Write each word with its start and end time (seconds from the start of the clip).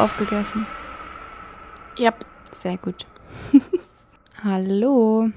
aufgegessen? 0.00 0.66
Yep. 1.98 2.24
Sehr 2.50 2.76
gut. 2.76 3.06
Hallo. 4.44 5.30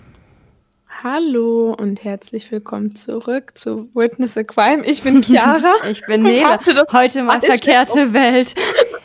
Hallo 1.04 1.75
und 1.77 2.04
herzlich 2.04 2.52
willkommen 2.52 2.96
zurück 2.96 3.55
zu 3.55 3.89
Witness 3.93 4.36
a 4.36 4.43
Crime. 4.43 4.83
Ich 4.86 5.04
bin 5.04 5.21
Chiara. 5.21 5.73
ich 5.88 6.04
bin 6.07 6.23
Nele. 6.23 6.59
Heute 6.91 7.21
mal 7.23 7.39
verkehrte 7.39 8.14
Welt. 8.14 8.55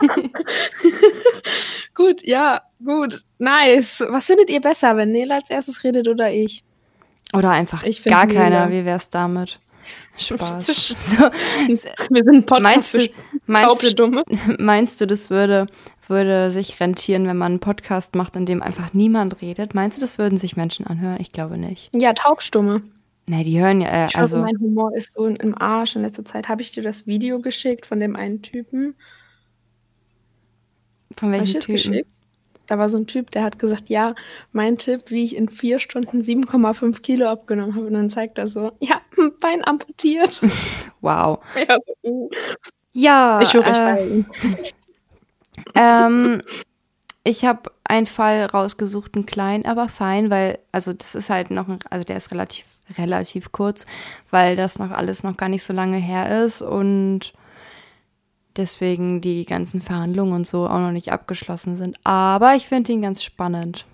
gut, 1.94 2.22
ja, 2.22 2.62
gut. 2.82 3.20
Nice. 3.38 4.02
Was 4.08 4.26
findet 4.26 4.48
ihr 4.48 4.60
besser, 4.60 4.96
wenn 4.96 5.12
Nele 5.12 5.34
als 5.34 5.50
erstes 5.50 5.84
redet 5.84 6.08
oder 6.08 6.30
ich? 6.30 6.64
Oder 7.34 7.50
einfach 7.50 7.84
ich 7.84 8.02
gar 8.02 8.26
keiner. 8.26 8.70
Wie 8.70 8.84
wär's 8.84 9.10
damit? 9.10 9.60
Spaß. 10.16 10.66
so. 10.66 11.30
Wir 12.10 12.24
sind 12.24 12.46
Podcast 12.46 12.62
meinst 12.62 12.94
du, 12.94 13.08
meinst, 13.46 13.98
du, 13.98 14.22
meinst 14.58 15.00
du, 15.00 15.06
das 15.06 15.30
würde, 15.30 15.66
würde 16.08 16.50
sich 16.50 16.80
rentieren, 16.80 17.26
wenn 17.26 17.36
man 17.36 17.52
einen 17.52 17.60
Podcast 17.60 18.14
macht, 18.14 18.36
in 18.36 18.46
dem 18.46 18.62
einfach 18.62 18.92
niemand 18.94 19.40
redet? 19.42 19.74
Meinst 19.74 19.96
du, 19.96 20.00
das 20.00 20.18
würden 20.18 20.38
sich 20.38 20.56
Menschen 20.56 20.86
anhören? 20.86 21.18
Ich 21.20 21.32
glaube 21.32 21.58
nicht. 21.58 21.90
Ja, 21.94 22.12
Taubstumme. 22.12 22.82
Nee, 23.28 23.44
die 23.44 23.60
hören 23.60 23.80
ja. 23.80 23.88
Äh, 23.88 24.06
ich 24.08 24.16
also 24.16 24.38
mein 24.38 24.58
Humor 24.58 24.94
ist 24.96 25.14
so 25.14 25.26
im 25.26 25.56
Arsch. 25.56 25.96
In 25.96 26.02
letzter 26.02 26.24
Zeit 26.24 26.48
habe 26.48 26.62
ich 26.62 26.72
dir 26.72 26.82
das 26.82 27.06
Video 27.06 27.40
geschickt 27.40 27.86
von 27.86 28.00
dem 28.00 28.16
einen 28.16 28.42
Typen. 28.42 28.94
Von 31.16 31.30
welchem 31.30 31.60
Typen? 31.60 31.74
Geschickt? 31.74 32.08
Da 32.66 32.78
war 32.78 32.88
so 32.88 32.96
ein 32.96 33.06
Typ, 33.06 33.30
der 33.32 33.42
hat 33.42 33.58
gesagt, 33.58 33.88
ja, 33.88 34.14
mein 34.52 34.78
Tipp, 34.78 35.10
wie 35.10 35.24
ich 35.24 35.36
in 35.36 35.48
vier 35.48 35.78
Stunden 35.78 36.20
7,5 36.20 37.02
Kilo 37.02 37.26
abgenommen 37.28 37.74
habe. 37.74 37.86
Und 37.86 37.94
dann 37.94 38.10
zeigt 38.10 38.38
er 38.38 38.46
so, 38.46 38.72
ja, 38.80 39.00
Bein 39.40 39.64
amputiert. 39.64 40.40
Wow. 41.00 41.40
Ja, 41.56 41.78
so, 41.84 42.08
uh. 42.08 42.30
Ja 42.92 43.40
ich 43.42 43.54
ich 43.54 43.66
äh, 43.66 44.06
ihn. 44.06 44.26
ähm, 45.74 46.42
ich 47.24 47.44
habe 47.44 47.70
einen 47.84 48.06
Fall 48.06 48.44
rausgesucht, 48.46 49.14
einen 49.14 49.26
kleinen, 49.26 49.64
aber 49.64 49.88
fein, 49.88 50.30
weil, 50.30 50.58
also 50.72 50.92
das 50.92 51.14
ist 51.14 51.30
halt 51.30 51.50
noch, 51.50 51.68
ein, 51.68 51.78
also 51.88 52.04
der 52.04 52.16
ist 52.16 52.30
relativ, 52.30 52.64
relativ 52.98 53.52
kurz, 53.52 53.86
weil 54.30 54.56
das 54.56 54.78
noch 54.78 54.90
alles 54.90 55.22
noch 55.22 55.36
gar 55.36 55.48
nicht 55.48 55.62
so 55.62 55.72
lange 55.72 55.98
her 55.98 56.44
ist 56.44 56.62
und 56.62 57.32
deswegen 58.56 59.20
die 59.20 59.44
ganzen 59.44 59.80
Verhandlungen 59.80 60.32
und 60.32 60.46
so 60.46 60.66
auch 60.66 60.80
noch 60.80 60.90
nicht 60.90 61.12
abgeschlossen 61.12 61.76
sind. 61.76 61.96
Aber 62.04 62.54
ich 62.54 62.66
finde 62.66 62.92
ihn 62.92 63.02
ganz 63.02 63.22
spannend. 63.22 63.86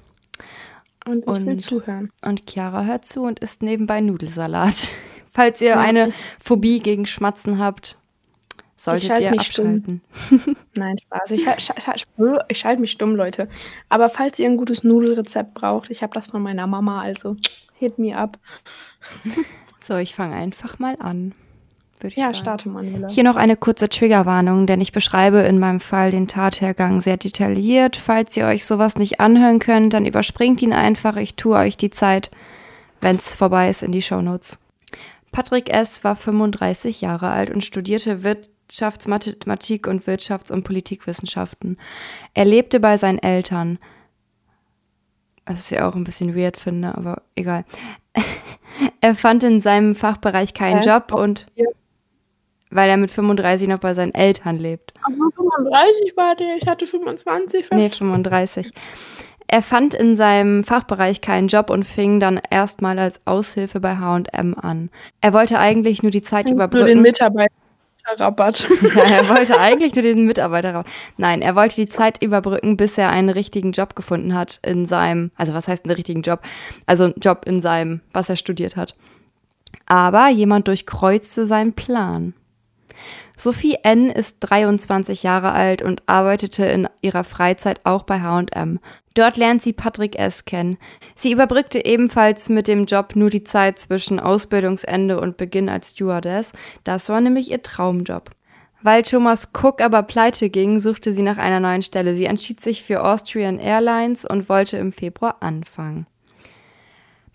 Und 1.04 1.20
ich 1.20 1.26
und, 1.26 1.46
will 1.46 1.56
zuhören. 1.58 2.10
Und 2.22 2.50
Chiara 2.50 2.84
hört 2.84 3.06
zu 3.06 3.22
und 3.22 3.38
isst 3.40 3.62
nebenbei 3.62 4.00
Nudelsalat. 4.00 4.88
Falls 5.30 5.60
ihr 5.60 5.70
ja, 5.70 5.80
eine 5.80 6.10
Phobie 6.40 6.80
gegen 6.80 7.06
Schmatzen 7.06 7.58
habt, 7.58 7.98
solltet 8.78 9.20
ihr 9.20 9.32
abschalten. 9.32 10.00
Nein, 10.74 10.96
Spaß. 10.98 11.30
Ich, 11.32 11.46
ich, 11.46 12.04
ich 12.48 12.58
schalte 12.58 12.80
mich 12.80 12.92
stumm, 12.92 13.16
Leute. 13.16 13.48
Aber 13.88 14.08
falls 14.08 14.38
ihr 14.38 14.46
ein 14.46 14.56
gutes 14.56 14.84
Nudelrezept 14.84 15.54
braucht, 15.54 15.90
ich 15.90 16.02
habe 16.02 16.14
das 16.14 16.28
von 16.28 16.42
meiner 16.42 16.66
Mama, 16.66 17.02
also 17.02 17.36
hit 17.74 17.98
me 17.98 18.16
up. 18.16 18.38
So, 19.80 19.96
ich 19.96 20.14
fange 20.14 20.34
einfach 20.34 20.78
mal 20.78 20.96
an 21.00 21.32
würde 22.02 22.14
ich 22.14 22.18
ja, 22.18 22.26
sagen. 22.26 22.36
Starte 22.36 22.68
Manuela. 22.68 23.08
Hier 23.08 23.24
noch 23.24 23.36
eine 23.36 23.56
kurze 23.56 23.88
Triggerwarnung, 23.88 24.66
denn 24.66 24.80
ich 24.80 24.92
beschreibe 24.92 25.38
in 25.38 25.58
meinem 25.58 25.80
Fall 25.80 26.10
den 26.10 26.28
Tathergang 26.28 27.00
sehr 27.00 27.16
detailliert. 27.16 27.96
Falls 27.96 28.36
ihr 28.36 28.46
euch 28.46 28.64
sowas 28.64 28.96
nicht 28.96 29.20
anhören 29.20 29.58
könnt, 29.58 29.94
dann 29.94 30.06
überspringt 30.06 30.62
ihn 30.62 30.72
einfach. 30.72 31.16
Ich 31.16 31.34
tue 31.34 31.56
euch 31.56 31.76
die 31.76 31.90
Zeit, 31.90 32.30
wenn 33.00 33.16
es 33.16 33.34
vorbei 33.34 33.70
ist, 33.70 33.82
in 33.82 33.92
die 33.92 34.02
Shownotes. 34.02 34.58
Patrick 35.32 35.70
S. 35.70 36.04
war 36.04 36.16
35 36.16 37.00
Jahre 37.00 37.30
alt 37.30 37.50
und 37.50 37.64
studierte 37.64 38.22
Wirtschaftsmathematik 38.68 39.86
und 39.86 40.04
Wirtschafts- 40.04 40.52
und 40.52 40.62
Politikwissenschaften. 40.62 41.78
Er 42.34 42.44
lebte 42.44 42.80
bei 42.80 42.96
seinen 42.96 43.18
Eltern. 43.18 43.78
Was 45.46 45.70
ich 45.70 45.78
ja 45.78 45.88
auch 45.88 45.94
ein 45.94 46.04
bisschen 46.04 46.36
weird 46.36 46.58
finde, 46.58 46.94
aber 46.94 47.22
egal. 47.34 47.64
er 49.00 49.14
fand 49.14 49.42
in 49.42 49.62
seinem 49.62 49.94
Fachbereich 49.94 50.52
keinen 50.52 50.82
äh, 50.82 50.86
Job 50.86 51.12
und 51.12 51.46
ja 51.54 51.66
weil 52.70 52.90
er 52.90 52.98
mit 52.98 53.10
35 53.10 53.66
noch 53.66 53.78
bei 53.78 53.94
seinen 53.94 54.12
Eltern 54.12 54.58
lebt. 54.58 54.92
Ach 55.00 55.10
so, 55.10 55.30
35 55.34 56.14
war 56.18 56.34
der, 56.34 56.56
ich 56.60 56.68
hatte 56.68 56.86
25. 56.86 57.66
50. 57.66 57.72
Nee, 57.72 57.88
35. 57.88 58.70
Er 59.46 59.62
fand 59.62 59.94
in 59.94 60.16
seinem 60.16 60.64
Fachbereich 60.64 61.22
keinen 61.22 61.48
Job 61.48 61.70
und 61.70 61.84
fing 61.84 62.20
dann 62.20 62.38
erstmal 62.50 62.98
als 62.98 63.26
Aushilfe 63.26 63.80
bei 63.80 63.96
H&M 63.96 64.54
an. 64.54 64.90
Er 65.22 65.32
wollte 65.32 65.58
eigentlich 65.58 66.02
nur 66.02 66.12
die 66.12 66.20
Zeit 66.20 66.50
überbrücken. 66.50 66.84
Nur 66.84 66.94
den 66.94 67.02
Mitarbeiterrabatt. 68.10 68.66
ja, 68.94 69.02
er 69.02 69.28
wollte 69.28 69.58
eigentlich 69.58 69.94
nur 69.94 70.02
den 70.02 70.26
Mitarbeiterrabatt. 70.26 70.86
Nein, 71.16 71.42
er 71.42 71.54
wollte 71.54 71.76
die 71.76 71.88
Zeit 71.88 72.22
überbrücken, 72.22 72.76
bis 72.76 72.98
er 72.98 73.10
einen 73.10 73.28
richtigen 73.28 73.72
Job 73.72 73.96
gefunden 73.96 74.34
hat 74.34 74.60
in 74.64 74.86
seinem, 74.86 75.30
also 75.36 75.54
was 75.54 75.68
heißt 75.68 75.84
einen 75.84 75.94
richtigen 75.94 76.22
Job? 76.22 76.40
Also 76.86 77.04
einen 77.04 77.14
Job 77.20 77.44
in 77.46 77.60
seinem, 77.60 78.00
was 78.12 78.28
er 78.28 78.36
studiert 78.36 78.76
hat. 78.76 78.94
Aber 79.86 80.28
jemand 80.28 80.68
durchkreuzte 80.68 81.46
seinen 81.46 81.72
Plan. 81.74 82.34
Sophie 83.36 83.76
N. 83.82 84.10
ist 84.10 84.40
23 84.40 85.22
Jahre 85.22 85.52
alt 85.52 85.82
und 85.82 86.02
arbeitete 86.06 86.66
in 86.66 86.88
ihrer 87.00 87.24
Freizeit 87.24 87.80
auch 87.84 88.02
bei 88.02 88.20
HM. 88.20 88.80
Dort 89.14 89.36
lernt 89.36 89.62
sie 89.62 89.72
Patrick 89.72 90.18
S. 90.18 90.44
kennen. 90.44 90.78
Sie 91.16 91.32
überbrückte 91.32 91.84
ebenfalls 91.84 92.48
mit 92.48 92.68
dem 92.68 92.84
Job 92.84 93.16
nur 93.16 93.30
die 93.30 93.44
Zeit 93.44 93.78
zwischen 93.78 94.20
Ausbildungsende 94.20 95.20
und 95.20 95.36
Beginn 95.36 95.68
als 95.68 95.90
Stewardess. 95.90 96.52
Das 96.84 97.08
war 97.08 97.20
nämlich 97.20 97.50
ihr 97.50 97.62
Traumjob. 97.62 98.30
Weil 98.82 99.02
Thomas 99.02 99.48
Cook 99.60 99.80
aber 99.80 100.04
pleite 100.04 100.50
ging, 100.50 100.78
suchte 100.78 101.12
sie 101.12 101.22
nach 101.22 101.38
einer 101.38 101.58
neuen 101.58 101.82
Stelle. 101.82 102.14
Sie 102.14 102.26
entschied 102.26 102.60
sich 102.60 102.84
für 102.84 103.02
Austrian 103.02 103.58
Airlines 103.58 104.24
und 104.24 104.48
wollte 104.48 104.76
im 104.76 104.92
Februar 104.92 105.36
anfangen. 105.40 106.06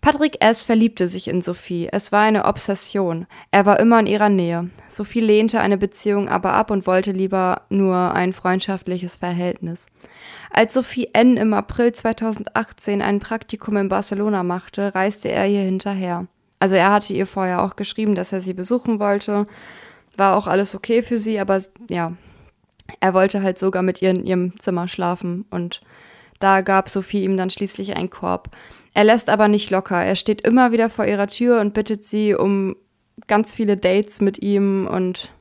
Patrick 0.03 0.44
S. 0.44 0.64
verliebte 0.64 1.08
sich 1.08 1.30
in 1.30 1.41
Sophie. 1.41 1.88
Es 1.90 2.12
war 2.12 2.24
eine 2.24 2.44
Obsession. 2.44 3.25
Er 3.52 3.66
war 3.66 3.80
immer 3.80 4.02
in 4.02 4.08
ihrer 4.08 4.28
Nähe. 4.28 4.69
Sophie 4.90 5.22
lehnte 5.22 5.62
eine 5.62 5.78
Beziehung 5.78 6.28
aber 6.28 6.52
ab 6.52 6.72
und 6.72 6.86
wollte 6.86 7.14
lieber 7.14 7.62
nur 7.69 8.13
ein 8.13 8.34
freundschaftliches 8.34 9.16
Verhältnis. 9.16 9.88
Als 10.52 10.74
Sophie 10.74 11.08
N. 11.13 11.38
im 11.38 11.53
April 11.53 11.94
2018 11.94 13.02
ein 13.02 13.22
Praktikum 13.22 13.78
in 13.78 13.88
Barcelona 13.88 14.44
machte, 14.44 14.94
reiste 14.94 15.30
er 15.30 15.47
ihr 15.47 15.62
hinterher. 15.62 16.28
Also 16.59 16.75
er 16.75 16.92
hatte 16.92 17.13
ihr 17.13 17.25
vorher 17.25 17.63
auch 17.63 17.78
geschrieben, 17.78 18.13
dass 18.13 18.34
er 18.34 18.42
sie 18.42 18.53
besuchen 18.53 19.00
wollte. 19.00 19.47
War 20.18 20.36
auch 20.36 20.47
alles 20.47 20.75
okay 20.75 21.02
für 21.02 21.18
sie, 21.18 21.40
aber 21.40 21.62
ja, 21.90 22.12
er 23.00 23.13
wollte 23.13 23.42
halt 23.42 23.58
sogar 23.58 23.84
mit 23.84 24.02
ihr 24.02 24.09
in 24.09 24.25
ihrem 24.25 24.59
Zimmer 24.59 24.90
schlafen 24.90 25.46
und 25.50 25.80
da 26.42 26.59
gab 26.59 26.90
Sophie 26.90 27.24
ihm 27.24 27.38
dann 27.38 27.50
schließlich 27.50 27.96
einen 27.96 28.09
Korb. 28.09 28.50
Er 28.94 29.04
lässt 29.04 29.30
aber 29.30 29.48
nicht 29.48 29.70
locker. 29.70 30.04
Er 30.04 30.16
steht 30.16 30.42
immer 30.42 30.72
wieder 30.72 30.90
vor 30.90 31.06
ihrer 31.06 31.28
Tür 31.28 31.59
und 31.62 31.74
bittet 31.74 32.04
sie 32.04 32.36
um 32.36 32.76
ganz 33.28 33.56
viele 33.56 33.78
Dates 33.78 34.22
mit 34.22 34.42
ihm 34.42 34.88
und 34.88 35.31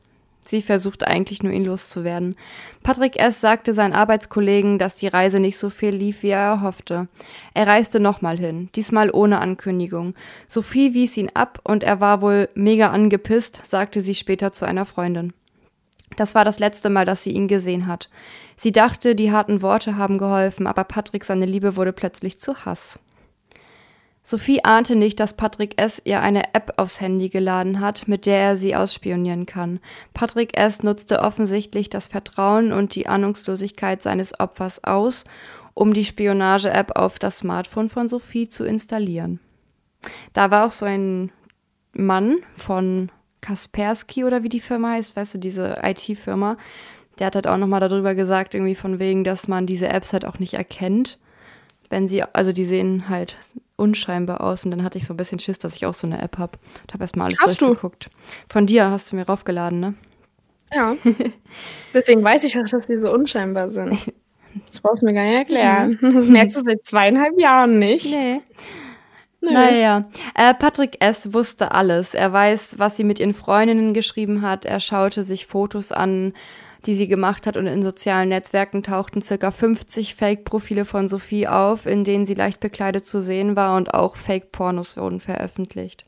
sie 0.44 0.62
versucht 0.62 1.06
eigentlich 1.06 1.42
nur 1.42 1.52
ihn 1.52 1.64
loszuwerden. 1.64 2.36
Patrick 2.82 3.18
S. 3.18 3.40
sagte 3.40 3.74
seinen 3.74 3.92
Arbeitskollegen, 3.92 4.78
dass 4.78 4.96
die 4.96 5.08
Reise 5.08 5.38
nicht 5.40 5.58
so 5.58 5.70
viel 5.70 5.90
lief, 5.90 6.22
wie 6.22 6.30
er 6.30 6.62
hoffte. 6.62 7.08
Er 7.54 7.66
reiste 7.66 8.00
nochmal 8.00 8.38
hin, 8.38 8.68
diesmal 8.74 9.10
ohne 9.10 9.40
Ankündigung. 9.40 10.14
Sophie 10.48 10.94
wies 10.94 11.16
ihn 11.16 11.30
ab 11.34 11.60
und 11.64 11.82
er 11.82 12.00
war 12.00 12.22
wohl 12.22 12.48
mega 12.54 12.90
angepisst, 12.90 13.62
sagte 13.64 14.00
sie 14.00 14.14
später 14.14 14.52
zu 14.52 14.64
einer 14.64 14.86
Freundin. 14.86 15.32
Das 16.16 16.34
war 16.34 16.44
das 16.44 16.58
letzte 16.58 16.90
Mal, 16.90 17.06
dass 17.06 17.22
sie 17.22 17.30
ihn 17.30 17.48
gesehen 17.48 17.86
hat. 17.86 18.10
Sie 18.56 18.72
dachte, 18.72 19.14
die 19.14 19.32
harten 19.32 19.62
Worte 19.62 19.96
haben 19.96 20.18
geholfen, 20.18 20.66
aber 20.66 20.84
Patrick 20.84 21.24
seine 21.24 21.46
Liebe 21.46 21.76
wurde 21.76 21.92
plötzlich 21.92 22.38
zu 22.38 22.66
Hass. 22.66 22.98
Sophie 24.24 24.64
ahnte 24.64 24.94
nicht, 24.94 25.18
dass 25.18 25.34
Patrick 25.34 25.80
S. 25.80 26.00
ihr 26.04 26.20
eine 26.20 26.54
App 26.54 26.74
aufs 26.76 27.00
Handy 27.00 27.28
geladen 27.28 27.80
hat, 27.80 28.06
mit 28.06 28.24
der 28.26 28.38
er 28.38 28.56
sie 28.56 28.76
ausspionieren 28.76 29.46
kann. 29.46 29.80
Patrick 30.14 30.56
S. 30.56 30.84
nutzte 30.84 31.20
offensichtlich 31.20 31.90
das 31.90 32.06
Vertrauen 32.06 32.72
und 32.72 32.94
die 32.94 33.08
Ahnungslosigkeit 33.08 34.00
seines 34.00 34.38
Opfers 34.38 34.84
aus, 34.84 35.24
um 35.74 35.92
die 35.92 36.04
Spionage-App 36.04 36.96
auf 36.96 37.18
das 37.18 37.38
Smartphone 37.38 37.88
von 37.88 38.08
Sophie 38.08 38.48
zu 38.48 38.64
installieren. 38.64 39.40
Da 40.32 40.50
war 40.50 40.66
auch 40.66 40.72
so 40.72 40.86
ein 40.86 41.32
Mann 41.96 42.38
von 42.54 43.10
Kaspersky 43.40 44.24
oder 44.24 44.44
wie 44.44 44.48
die 44.48 44.60
Firma 44.60 44.92
heißt, 44.92 45.16
weißt 45.16 45.34
du, 45.34 45.38
diese 45.38 45.80
IT-Firma, 45.82 46.56
der 47.18 47.26
hat 47.26 47.34
halt 47.34 47.46
auch 47.46 47.56
nochmal 47.56 47.80
darüber 47.80 48.14
gesagt, 48.14 48.54
irgendwie 48.54 48.74
von 48.76 48.98
wegen, 48.98 49.24
dass 49.24 49.48
man 49.48 49.66
diese 49.66 49.88
Apps 49.88 50.12
halt 50.12 50.24
auch 50.24 50.38
nicht 50.38 50.54
erkennt, 50.54 51.18
wenn 51.90 52.08
sie, 52.08 52.22
also 52.22 52.52
die 52.52 52.64
sehen 52.64 53.08
halt 53.08 53.36
unscheinbar 53.82 54.40
aus 54.40 54.64
und 54.64 54.70
dann 54.70 54.84
hatte 54.84 54.96
ich 54.96 55.04
so 55.04 55.12
ein 55.12 55.16
bisschen 55.16 55.40
Schiss, 55.40 55.58
dass 55.58 55.74
ich 55.74 55.86
auch 55.86 55.94
so 55.94 56.06
eine 56.06 56.22
App 56.22 56.38
habe. 56.38 56.58
Ich 56.86 56.94
habe 56.94 57.02
erstmal 57.02 57.26
alles 57.26 57.40
hast 57.40 57.60
durchgeguckt. 57.60 58.04
Du? 58.04 58.10
Von 58.48 58.66
dir 58.66 58.90
hast 58.90 59.10
du 59.10 59.16
mir 59.16 59.26
raufgeladen, 59.26 59.80
ne? 59.80 59.94
Ja. 60.72 60.94
Deswegen 61.94 62.22
weiß 62.22 62.44
ich 62.44 62.56
auch, 62.56 62.64
dass 62.64 62.86
die 62.86 62.98
so 62.98 63.12
unscheinbar 63.12 63.68
sind. 63.68 63.98
Das 64.66 64.82
brauchst 64.82 65.00
du 65.00 65.06
mir 65.06 65.14
gar 65.14 65.24
nicht 65.24 65.34
erklären. 65.34 65.98
Das 66.02 66.26
merkst 66.26 66.58
du 66.58 66.60
seit 66.60 66.84
zweieinhalb 66.84 67.40
Jahren 67.40 67.78
nicht. 67.78 68.14
Nee. 68.14 68.42
Nö. 69.40 69.50
Naja, 69.50 70.04
äh, 70.34 70.52
Patrick 70.52 71.02
S. 71.02 71.32
wusste 71.32 71.72
alles. 71.72 72.12
Er 72.12 72.34
weiß, 72.34 72.78
was 72.78 72.98
sie 72.98 73.04
mit 73.04 73.18
ihren 73.18 73.32
Freundinnen 73.32 73.94
geschrieben 73.94 74.42
hat. 74.42 74.66
Er 74.66 74.78
schaute 74.78 75.24
sich 75.24 75.46
Fotos 75.46 75.90
an, 75.90 76.34
die 76.86 76.94
sie 76.94 77.08
gemacht 77.08 77.46
hat 77.46 77.56
und 77.56 77.66
in 77.66 77.82
sozialen 77.82 78.30
Netzwerken 78.30 78.82
tauchten 78.82 79.22
circa 79.22 79.50
50 79.50 80.14
Fake-Profile 80.14 80.84
von 80.84 81.08
Sophie 81.08 81.48
auf, 81.48 81.86
in 81.86 82.04
denen 82.04 82.26
sie 82.26 82.34
leicht 82.34 82.60
bekleidet 82.60 83.06
zu 83.06 83.22
sehen 83.22 83.56
war 83.56 83.76
und 83.76 83.94
auch 83.94 84.16
Fake-Pornos 84.16 84.96
wurden 84.96 85.20
veröffentlicht. 85.20 86.04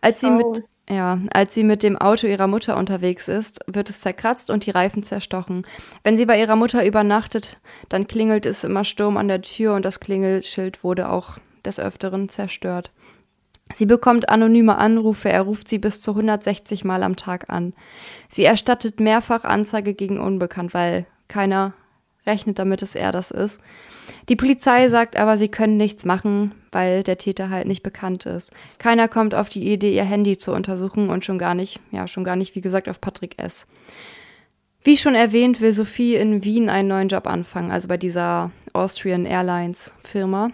Als 0.00 0.20
sie 0.20 0.28
oh. 0.28 0.30
mit 0.32 0.64
ja, 0.88 1.20
als 1.32 1.54
sie 1.54 1.62
mit 1.62 1.84
dem 1.84 1.96
Auto 1.96 2.26
ihrer 2.26 2.48
Mutter 2.48 2.76
unterwegs 2.76 3.28
ist, 3.28 3.60
wird 3.68 3.88
es 3.88 4.00
zerkratzt 4.00 4.50
und 4.50 4.66
die 4.66 4.72
Reifen 4.72 5.04
zerstochen. 5.04 5.64
Wenn 6.02 6.16
sie 6.16 6.26
bei 6.26 6.40
ihrer 6.40 6.56
Mutter 6.56 6.84
übernachtet, 6.84 7.58
dann 7.88 8.08
klingelt 8.08 8.44
es 8.44 8.64
immer 8.64 8.82
Sturm 8.82 9.16
an 9.16 9.28
der 9.28 9.40
Tür 9.40 9.74
und 9.74 9.84
das 9.84 10.00
Klingelschild 10.00 10.82
wurde 10.82 11.08
auch 11.08 11.38
des 11.64 11.78
Öfteren 11.78 12.28
zerstört. 12.28 12.90
Sie 13.74 13.86
bekommt 13.86 14.28
anonyme 14.28 14.76
Anrufe, 14.78 15.28
er 15.28 15.42
ruft 15.42 15.68
sie 15.68 15.78
bis 15.78 16.00
zu 16.00 16.12
160 16.12 16.84
Mal 16.84 17.02
am 17.02 17.16
Tag 17.16 17.50
an. 17.50 17.72
Sie 18.28 18.44
erstattet 18.44 19.00
mehrfach 19.00 19.44
Anzeige 19.44 19.94
gegen 19.94 20.18
Unbekannt, 20.18 20.74
weil 20.74 21.06
keiner 21.28 21.72
rechnet 22.26 22.58
damit, 22.58 22.82
dass 22.82 22.94
er 22.94 23.12
das 23.12 23.30
ist. 23.30 23.60
Die 24.28 24.36
Polizei 24.36 24.88
sagt 24.88 25.16
aber, 25.16 25.38
sie 25.38 25.48
können 25.48 25.76
nichts 25.76 26.04
machen, 26.04 26.52
weil 26.72 27.02
der 27.02 27.18
Täter 27.18 27.50
halt 27.50 27.66
nicht 27.66 27.82
bekannt 27.82 28.26
ist. 28.26 28.52
Keiner 28.78 29.08
kommt 29.08 29.34
auf 29.34 29.48
die 29.48 29.72
Idee, 29.72 29.94
ihr 29.94 30.04
Handy 30.04 30.36
zu 30.36 30.52
untersuchen 30.52 31.08
und 31.08 31.24
schon 31.24 31.38
gar 31.38 31.54
nicht, 31.54 31.80
ja, 31.90 32.06
schon 32.06 32.24
gar 32.24 32.36
nicht, 32.36 32.54
wie 32.54 32.60
gesagt, 32.60 32.88
auf 32.88 33.00
Patrick 33.00 33.40
S. 33.40 33.66
Wie 34.82 34.96
schon 34.96 35.14
erwähnt, 35.14 35.60
will 35.60 35.72
Sophie 35.72 36.16
in 36.16 36.42
Wien 36.42 36.70
einen 36.70 36.88
neuen 36.88 37.08
Job 37.08 37.26
anfangen, 37.26 37.70
also 37.70 37.86
bei 37.86 37.98
dieser 37.98 38.50
Austrian 38.72 39.26
Airlines 39.26 39.92
Firma. 40.02 40.50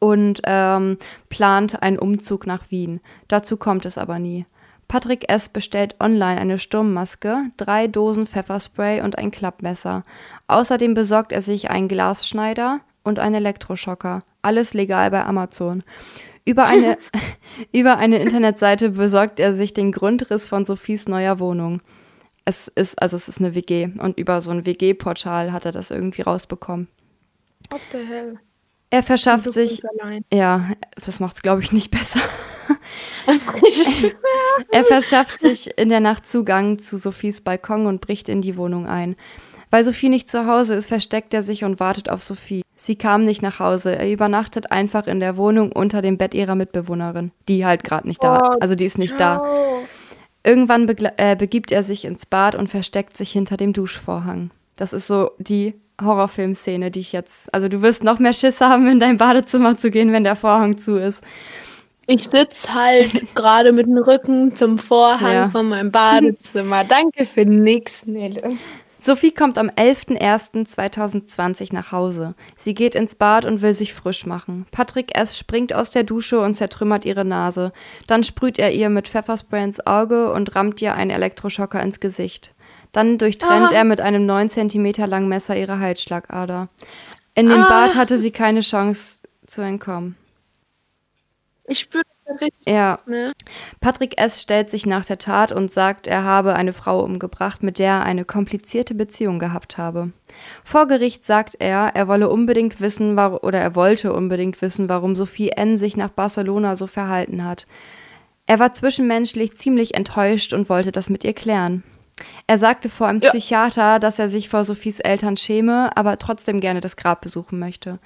Und 0.00 0.40
ähm, 0.44 0.98
plant 1.28 1.82
einen 1.82 1.98
Umzug 1.98 2.46
nach 2.46 2.70
Wien. 2.70 3.00
Dazu 3.28 3.56
kommt 3.56 3.84
es 3.84 3.98
aber 3.98 4.18
nie. 4.18 4.46
Patrick 4.90 5.30
S. 5.30 5.48
bestellt 5.48 5.94
online 6.00 6.40
eine 6.40 6.58
Sturmmaske, 6.58 7.44
drei 7.56 7.86
Dosen 7.86 8.26
Pfefferspray 8.26 9.02
und 9.02 9.18
ein 9.18 9.30
Klappmesser. 9.30 10.04
Außerdem 10.48 10.94
besorgt 10.94 11.30
er 11.30 11.40
sich 11.40 11.70
einen 11.70 11.86
Glasschneider 11.86 12.80
und 13.04 13.20
einen 13.20 13.36
Elektroschocker. 13.36 14.24
Alles 14.42 14.74
legal 14.74 15.12
bei 15.12 15.24
Amazon. 15.24 15.84
Über 16.44 16.66
eine, 16.66 16.98
über 17.72 17.98
eine 17.98 18.18
Internetseite 18.18 18.90
besorgt 18.90 19.38
er 19.38 19.54
sich 19.54 19.74
den 19.74 19.92
Grundriss 19.92 20.48
von 20.48 20.64
Sophies 20.64 21.08
neuer 21.08 21.38
Wohnung. 21.38 21.82
Es 22.44 22.66
ist, 22.66 23.00
also 23.00 23.14
es 23.14 23.28
ist 23.28 23.38
eine 23.38 23.54
WG 23.54 23.90
und 23.98 24.18
über 24.18 24.40
so 24.40 24.50
ein 24.50 24.66
WG-Portal 24.66 25.52
hat 25.52 25.66
er 25.66 25.72
das 25.72 25.92
irgendwie 25.92 26.22
rausbekommen. 26.22 26.88
What 27.70 27.80
the 27.92 27.98
hell? 27.98 28.40
Er 28.90 29.02
verschafft 29.04 29.52
sich. 29.52 29.82
Ja, 30.32 30.70
das 31.04 31.20
macht 31.20 31.36
es, 31.36 31.42
glaube 31.42 31.62
ich, 31.62 31.72
nicht 31.72 31.90
besser. 31.96 32.20
er 34.70 34.84
verschafft 34.84 35.40
sich 35.40 35.78
in 35.78 35.88
der 35.88 36.00
Nacht 36.00 36.28
Zugang 36.28 36.78
zu 36.78 36.98
Sophies 36.98 37.40
Balkon 37.40 37.86
und 37.86 38.00
bricht 38.00 38.28
in 38.28 38.42
die 38.42 38.56
Wohnung 38.56 38.86
ein. 38.86 39.16
Weil 39.70 39.84
Sophie 39.84 40.08
nicht 40.08 40.28
zu 40.28 40.46
Hause 40.46 40.74
ist, 40.74 40.86
versteckt 40.86 41.32
er 41.32 41.42
sich 41.42 41.62
und 41.62 41.78
wartet 41.78 42.10
auf 42.10 42.22
Sophie. 42.22 42.62
Sie 42.74 42.96
kam 42.96 43.24
nicht 43.24 43.40
nach 43.40 43.60
Hause. 43.60 43.96
Er 43.96 44.10
übernachtet 44.10 44.72
einfach 44.72 45.06
in 45.06 45.20
der 45.20 45.36
Wohnung 45.36 45.70
unter 45.70 46.02
dem 46.02 46.18
Bett 46.18 46.34
ihrer 46.34 46.56
Mitbewohnerin, 46.56 47.30
die 47.48 47.64
halt 47.64 47.84
gerade 47.84 48.08
nicht 48.08 48.22
da, 48.22 48.40
oh, 48.42 48.56
also 48.60 48.74
die 48.74 48.84
ist 48.84 48.98
nicht 48.98 49.18
da. 49.20 49.40
Irgendwann 50.42 50.88
äh, 50.88 51.36
begibt 51.36 51.70
er 51.70 51.84
sich 51.84 52.04
ins 52.04 52.26
Bad 52.26 52.54
und 52.56 52.68
versteckt 52.68 53.16
sich 53.16 53.30
hinter 53.30 53.56
dem 53.56 53.72
Duschvorhang. 53.72 54.50
Das 54.76 54.92
ist 54.92 55.06
so 55.06 55.30
die 55.38 55.74
Horrorfilmszene, 56.02 56.90
die 56.90 57.00
ich 57.00 57.12
jetzt, 57.12 57.52
also 57.54 57.68
du 57.68 57.82
wirst 57.82 58.04
noch 58.04 58.18
mehr 58.18 58.32
Schiss 58.32 58.60
haben, 58.60 58.88
in 58.88 59.00
dein 59.00 59.16
Badezimmer 59.16 59.76
zu 59.76 59.90
gehen, 59.90 60.12
wenn 60.12 60.24
der 60.24 60.36
Vorhang 60.36 60.78
zu 60.78 60.96
ist. 60.96 61.22
Ich 62.06 62.24
sitze 62.24 62.74
halt 62.74 63.10
gerade 63.34 63.72
mit 63.72 63.86
dem 63.86 63.98
Rücken 63.98 64.56
zum 64.56 64.78
Vorhang 64.78 65.32
ja. 65.32 65.48
von 65.48 65.68
meinem 65.68 65.92
Badezimmer. 65.92 66.84
Danke 66.84 67.26
für 67.26 67.44
nix, 67.44 68.06
Nele. 68.06 68.56
Sophie 69.02 69.30
kommt 69.30 69.56
am 69.56 69.68
11.01.2020 69.68 71.72
nach 71.72 71.90
Hause. 71.90 72.34
Sie 72.54 72.74
geht 72.74 72.94
ins 72.94 73.14
Bad 73.14 73.46
und 73.46 73.62
will 73.62 73.72
sich 73.72 73.94
frisch 73.94 74.26
machen. 74.26 74.66
Patrick 74.72 75.16
S. 75.16 75.38
springt 75.38 75.72
aus 75.72 75.88
der 75.88 76.02
Dusche 76.02 76.38
und 76.40 76.52
zertrümmert 76.52 77.06
ihre 77.06 77.24
Nase. 77.24 77.72
Dann 78.06 78.24
sprüht 78.24 78.58
er 78.58 78.72
ihr 78.72 78.90
mit 78.90 79.08
Pfefferspray 79.08 79.64
ins 79.64 79.86
Auge 79.86 80.34
und 80.34 80.54
rammt 80.54 80.82
ihr 80.82 80.94
einen 80.94 81.10
Elektroschocker 81.10 81.82
ins 81.82 82.00
Gesicht. 82.00 82.52
Dann 82.92 83.18
durchtrennt 83.18 83.72
ah. 83.72 83.74
er 83.74 83.84
mit 83.84 84.00
einem 84.00 84.26
9 84.26 84.50
cm 84.50 84.92
langen 85.06 85.28
Messer 85.28 85.56
ihre 85.56 85.78
Halsschlagader. 85.78 86.68
In 87.34 87.48
dem 87.48 87.60
ah. 87.60 87.68
Bad 87.68 87.94
hatte 87.94 88.18
sie 88.18 88.30
keine 88.30 88.60
Chance 88.60 89.18
zu 89.46 89.60
entkommen. 89.60 90.16
Ich 91.70 91.78
spüre 91.78 92.02
das 92.26 92.40
richtig. 92.40 92.66
Ja. 92.66 92.98
Ne? 93.06 93.32
Patrick 93.80 94.20
S. 94.20 94.42
stellt 94.42 94.70
sich 94.70 94.86
nach 94.86 95.04
der 95.04 95.18
Tat 95.18 95.52
und 95.52 95.70
sagt, 95.70 96.08
er 96.08 96.24
habe 96.24 96.54
eine 96.54 96.72
Frau 96.72 97.00
umgebracht, 97.00 97.62
mit 97.62 97.78
der 97.78 97.92
er 97.92 98.02
eine 98.02 98.24
komplizierte 98.24 98.94
Beziehung 98.94 99.38
gehabt 99.38 99.78
habe. 99.78 100.10
Vor 100.64 100.88
Gericht 100.88 101.24
sagt 101.24 101.56
er, 101.60 101.92
er 101.94 102.08
wolle 102.08 102.28
unbedingt 102.28 102.80
wissen, 102.80 103.16
oder 103.16 103.60
er 103.60 103.76
wollte 103.76 104.12
unbedingt 104.12 104.60
wissen, 104.62 104.88
warum 104.88 105.14
Sophie 105.14 105.50
N. 105.50 105.76
sich 105.76 105.96
nach 105.96 106.10
Barcelona 106.10 106.74
so 106.74 106.88
verhalten 106.88 107.44
hat. 107.44 107.68
Er 108.46 108.58
war 108.58 108.72
zwischenmenschlich 108.72 109.56
ziemlich 109.56 109.94
enttäuscht 109.94 110.52
und 110.52 110.68
wollte 110.68 110.90
das 110.90 111.08
mit 111.08 111.22
ihr 111.22 111.34
klären. 111.34 111.84
Er 112.46 112.58
sagte 112.58 112.88
vor 112.88 113.06
einem 113.06 113.20
ja. 113.20 113.30
Psychiater, 113.30 113.98
dass 113.98 114.18
er 114.18 114.28
sich 114.28 114.48
vor 114.48 114.64
Sophies 114.64 115.00
Eltern 115.00 115.36
schäme, 115.36 115.96
aber 115.96 116.18
trotzdem 116.18 116.60
gerne 116.60 116.80
das 116.80 116.96
Grab 116.96 117.20
besuchen 117.20 117.58
möchte. 117.58 117.98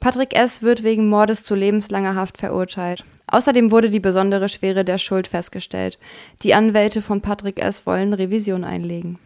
Patrick 0.00 0.36
S. 0.36 0.62
wird 0.62 0.82
wegen 0.82 1.08
Mordes 1.08 1.44
zu 1.44 1.54
lebenslanger 1.54 2.14
Haft 2.14 2.38
verurteilt. 2.38 3.04
Außerdem 3.26 3.70
wurde 3.70 3.90
die 3.90 4.00
besondere 4.00 4.48
Schwere 4.48 4.84
der 4.84 4.98
Schuld 4.98 5.26
festgestellt. 5.28 5.98
Die 6.42 6.54
Anwälte 6.54 7.02
von 7.02 7.20
Patrick 7.20 7.58
S. 7.60 7.86
wollen 7.86 8.12
Revision 8.12 8.64
einlegen. 8.64 9.18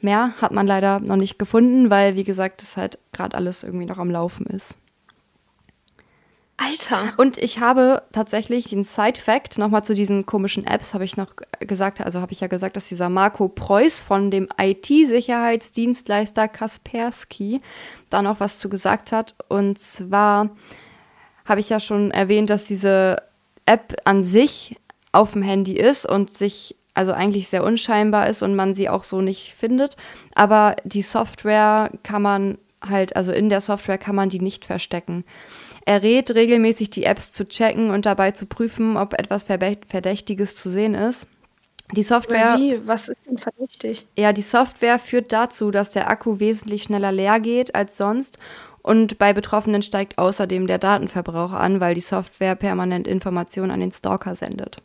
Mehr 0.00 0.32
hat 0.40 0.52
man 0.52 0.66
leider 0.66 1.00
noch 1.00 1.16
nicht 1.16 1.38
gefunden, 1.38 1.90
weil, 1.90 2.14
wie 2.14 2.24
gesagt, 2.24 2.62
es 2.62 2.76
halt 2.76 2.98
gerade 3.12 3.36
alles 3.36 3.62
irgendwie 3.62 3.86
noch 3.86 3.98
am 3.98 4.10
Laufen 4.10 4.46
ist. 4.46 4.76
Alter. 6.58 7.14
Und 7.16 7.38
ich 7.38 7.60
habe 7.60 8.02
tatsächlich 8.12 8.68
den 8.68 8.84
Side-Fact 8.84 9.58
nochmal 9.58 9.84
zu 9.84 9.94
diesen 9.94 10.26
komischen 10.26 10.66
Apps, 10.66 10.92
habe 10.92 11.04
ich 11.04 11.16
noch 11.16 11.34
gesagt, 11.60 12.00
also 12.00 12.20
habe 12.20 12.32
ich 12.32 12.40
ja 12.40 12.48
gesagt, 12.48 12.76
dass 12.76 12.88
dieser 12.88 13.08
Marco 13.08 13.48
Preuß 13.48 14.00
von 14.00 14.30
dem 14.30 14.48
IT-Sicherheitsdienstleister 14.60 16.48
Kaspersky 16.48 17.62
da 18.10 18.22
noch 18.22 18.40
was 18.40 18.58
zu 18.58 18.68
gesagt 18.68 19.12
hat. 19.12 19.36
Und 19.48 19.78
zwar 19.78 20.50
habe 21.46 21.60
ich 21.60 21.68
ja 21.68 21.78
schon 21.78 22.10
erwähnt, 22.10 22.50
dass 22.50 22.64
diese 22.64 23.22
App 23.64 23.96
an 24.04 24.24
sich 24.24 24.76
auf 25.12 25.32
dem 25.32 25.42
Handy 25.42 25.74
ist 25.74 26.06
und 26.06 26.36
sich 26.36 26.76
also 26.92 27.12
eigentlich 27.12 27.46
sehr 27.46 27.62
unscheinbar 27.62 28.28
ist 28.28 28.42
und 28.42 28.56
man 28.56 28.74
sie 28.74 28.88
auch 28.88 29.04
so 29.04 29.20
nicht 29.20 29.54
findet. 29.54 29.96
Aber 30.34 30.74
die 30.84 31.02
Software 31.02 31.92
kann 32.02 32.22
man 32.22 32.58
halt, 32.86 33.14
also 33.16 33.30
in 33.32 33.48
der 33.48 33.60
Software 33.60 33.98
kann 33.98 34.16
man 34.16 34.28
die 34.28 34.40
nicht 34.40 34.64
verstecken. 34.64 35.24
Er 35.88 36.02
rät 36.02 36.34
regelmäßig, 36.34 36.90
die 36.90 37.04
Apps 37.04 37.32
zu 37.32 37.48
checken 37.48 37.88
und 37.88 38.04
dabei 38.04 38.32
zu 38.32 38.44
prüfen, 38.44 38.98
ob 38.98 39.14
etwas 39.14 39.44
Verdächtiges 39.44 40.54
zu 40.54 40.68
sehen 40.68 40.94
ist. 40.94 41.26
Die 41.96 42.02
Software. 42.02 42.58
Wie? 42.58 42.86
Was 42.86 43.08
ist 43.08 43.24
denn 43.24 43.38
verdächtig? 43.38 44.06
Ja, 44.14 44.34
die 44.34 44.42
Software 44.42 44.98
führt 44.98 45.32
dazu, 45.32 45.70
dass 45.70 45.92
der 45.92 46.10
Akku 46.10 46.40
wesentlich 46.40 46.82
schneller 46.82 47.10
leer 47.10 47.40
geht 47.40 47.74
als 47.74 47.96
sonst. 47.96 48.38
Und 48.82 49.16
bei 49.16 49.32
Betroffenen 49.32 49.80
steigt 49.80 50.18
außerdem 50.18 50.66
der 50.66 50.76
Datenverbrauch 50.76 51.52
an, 51.52 51.80
weil 51.80 51.94
die 51.94 52.02
Software 52.02 52.54
permanent 52.54 53.08
Informationen 53.08 53.70
an 53.70 53.80
den 53.80 53.90
Stalker 53.90 54.34
sendet. 54.34 54.82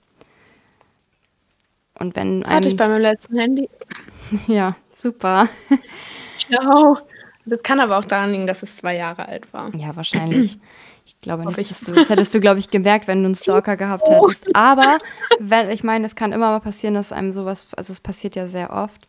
Und 2.00 2.16
wenn 2.16 2.46
ein. 2.46 2.56
Hatte 2.56 2.70
ich 2.70 2.78
bei 2.78 2.88
meinem 2.88 3.02
letzten 3.02 3.38
Handy. 3.38 3.68
ja, 4.48 4.78
super. 4.94 5.50
Ciao. 6.38 6.98
Das 7.46 7.62
kann 7.62 7.82
aber 7.82 7.98
auch 7.98 8.06
daran 8.06 8.32
liegen, 8.32 8.48
dass 8.48 8.64
es 8.64 8.78
zwei 8.78 8.96
Jahre 8.96 9.28
alt 9.28 9.52
war. 9.52 9.70
Ja, 9.76 9.94
wahrscheinlich. 9.98 10.58
Ich 11.24 11.26
glaube 11.26 11.46
nicht, 11.46 11.72
dass 11.72 11.80
du, 11.80 11.94
das 11.94 12.10
hättest 12.10 12.34
du, 12.34 12.42
glaube 12.42 12.60
ich, 12.60 12.70
gemerkt, 12.70 13.08
wenn 13.08 13.20
du 13.20 13.28
einen 13.28 13.36
Stalker 13.36 13.78
gehabt 13.78 14.10
hättest. 14.10 14.46
Aber, 14.54 14.98
wenn, 15.40 15.70
ich 15.70 15.82
meine, 15.82 16.06
es 16.06 16.18
kann 16.18 16.34
immer 16.34 16.52
mal 16.52 16.60
passieren, 16.60 16.96
dass 16.96 17.14
einem 17.14 17.32
sowas, 17.32 17.66
also 17.78 17.94
es 17.94 18.02
passiert 18.02 18.36
ja 18.36 18.46
sehr 18.46 18.74
oft. 18.74 19.06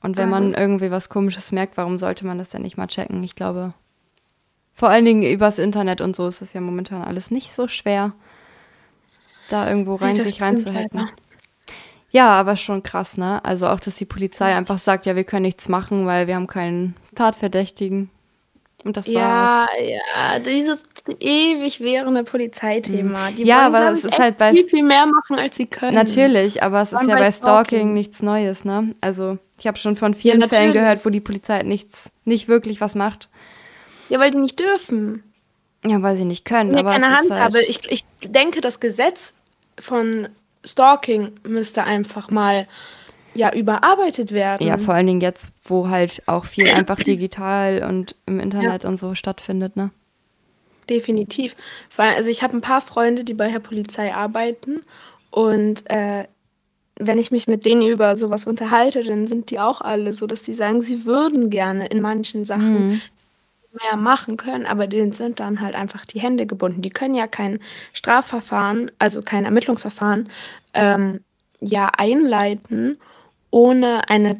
Und 0.00 0.16
wenn 0.16 0.30
man 0.30 0.54
irgendwie 0.54 0.90
was 0.90 1.10
Komisches 1.10 1.52
merkt, 1.52 1.76
warum 1.76 1.98
sollte 1.98 2.24
man 2.24 2.38
das 2.38 2.48
denn 2.48 2.62
nicht 2.62 2.78
mal 2.78 2.86
checken? 2.86 3.22
Ich 3.22 3.34
glaube, 3.34 3.74
vor 4.72 4.88
allen 4.88 5.04
Dingen 5.04 5.30
übers 5.30 5.58
Internet 5.58 6.00
und 6.00 6.16
so 6.16 6.26
ist 6.26 6.40
es 6.40 6.54
ja 6.54 6.62
momentan 6.62 7.02
alles 7.02 7.30
nicht 7.30 7.52
so 7.52 7.68
schwer, 7.68 8.12
da 9.50 9.68
irgendwo 9.68 9.96
rein, 9.96 10.16
sich 10.16 10.40
reinzuhacken. 10.40 11.00
Halt, 11.00 11.12
ja, 12.08 12.28
aber 12.30 12.56
schon 12.56 12.82
krass, 12.82 13.18
ne? 13.18 13.44
Also 13.44 13.66
auch, 13.66 13.80
dass 13.80 13.96
die 13.96 14.06
Polizei 14.06 14.56
einfach 14.56 14.78
sagt, 14.78 15.04
ja, 15.04 15.16
wir 15.16 15.24
können 15.24 15.42
nichts 15.42 15.68
machen, 15.68 16.06
weil 16.06 16.28
wir 16.28 16.36
haben 16.36 16.46
keinen 16.46 16.96
Tatverdächtigen. 17.14 18.08
Und 18.86 18.96
das 18.96 19.08
ja, 19.08 19.20
war's. 19.20 19.68
Ja, 19.80 20.38
dieses 20.38 20.78
ewig 21.20 21.80
währende 21.80 22.24
Polizeithema. 22.24 23.30
Die 23.30 23.44
ja, 23.44 23.66
aber 23.66 23.90
es 23.90 24.04
ist 24.04 24.18
halt 24.18 24.38
bei 24.38 24.52
viel, 24.52 24.68
viel 24.68 24.82
mehr 24.82 25.06
machen, 25.06 25.38
als 25.38 25.56
sie 25.56 25.66
können. 25.66 25.94
Natürlich, 25.94 26.62
aber 26.62 26.82
es 26.82 26.92
ist 26.92 27.06
ja 27.06 27.16
bei 27.16 27.32
Stalking, 27.32 27.32
Stalking, 27.32 27.94
nichts 27.94 28.22
Neues, 28.22 28.64
ne? 28.64 28.94
Also, 29.00 29.38
ich 29.58 29.66
habe 29.66 29.78
schon 29.78 29.96
von 29.96 30.14
vielen 30.14 30.40
ja, 30.40 30.48
Fällen 30.48 30.72
gehört, 30.72 31.04
wo 31.04 31.10
die 31.10 31.20
Polizei 31.20 31.62
nichts, 31.62 32.10
nicht 32.24 32.48
wirklich 32.48 32.80
was 32.80 32.94
macht. 32.94 33.28
Ja, 34.08 34.20
weil 34.20 34.30
die 34.30 34.38
nicht 34.38 34.58
dürfen. 34.58 35.22
Ja, 35.84 36.02
weil 36.02 36.16
sie 36.16 36.24
nicht 36.24 36.44
können. 36.44 36.74
Ja, 36.74 36.80
aber 36.80 36.92
keine 36.92 37.16
Handhabe. 37.16 37.58
Halt 37.58 37.68
ich, 37.68 37.90
ich 37.90 38.04
denke, 38.24 38.60
das 38.60 38.80
Gesetz 38.80 39.34
von 39.78 40.28
Stalking 40.64 41.32
müsste 41.44 41.84
einfach 41.84 42.30
mal 42.30 42.66
ja 43.34 43.52
überarbeitet 43.52 44.32
werden. 44.32 44.66
Ja, 44.66 44.78
vor 44.78 44.94
allen 44.94 45.06
Dingen 45.06 45.20
jetzt, 45.20 45.48
wo 45.64 45.88
halt 45.88 46.22
auch 46.26 46.44
viel 46.44 46.68
einfach 46.74 46.96
digital 46.96 47.84
und 47.88 48.16
im 48.26 48.40
Internet 48.40 48.82
ja. 48.82 48.88
und 48.88 48.96
so 48.96 49.14
stattfindet, 49.14 49.76
ne? 49.76 49.90
Definitiv. 50.88 51.56
Also 51.96 52.30
ich 52.30 52.42
habe 52.42 52.56
ein 52.56 52.60
paar 52.60 52.80
Freunde, 52.80 53.24
die 53.24 53.34
bei 53.34 53.50
der 53.50 53.58
Polizei 53.58 54.14
arbeiten 54.14 54.82
und 55.30 55.88
äh, 55.90 56.24
wenn 56.98 57.18
ich 57.18 57.30
mich 57.30 57.46
mit 57.46 57.66
denen 57.66 57.82
über 57.82 58.16
sowas 58.16 58.46
unterhalte, 58.46 59.04
dann 59.04 59.26
sind 59.26 59.50
die 59.50 59.58
auch 59.58 59.80
alle 59.80 60.12
so, 60.12 60.26
dass 60.26 60.42
die 60.42 60.54
sagen, 60.54 60.80
sie 60.80 61.04
würden 61.04 61.50
gerne 61.50 61.86
in 61.88 62.00
manchen 62.00 62.44
Sachen 62.44 62.88
mhm. 62.88 63.00
mehr 63.72 63.96
machen 63.96 64.38
können, 64.38 64.64
aber 64.64 64.86
denen 64.86 65.12
sind 65.12 65.40
dann 65.40 65.60
halt 65.60 65.74
einfach 65.74 66.06
die 66.06 66.20
Hände 66.20 66.46
gebunden. 66.46 66.80
Die 66.80 66.90
können 66.90 67.14
ja 67.14 67.26
kein 67.26 67.58
Strafverfahren, 67.92 68.90
also 68.98 69.20
kein 69.20 69.44
Ermittlungsverfahren, 69.44 70.30
ähm, 70.72 71.20
ja 71.60 71.90
einleiten 71.96 72.98
ohne 73.50 74.08
eine 74.08 74.34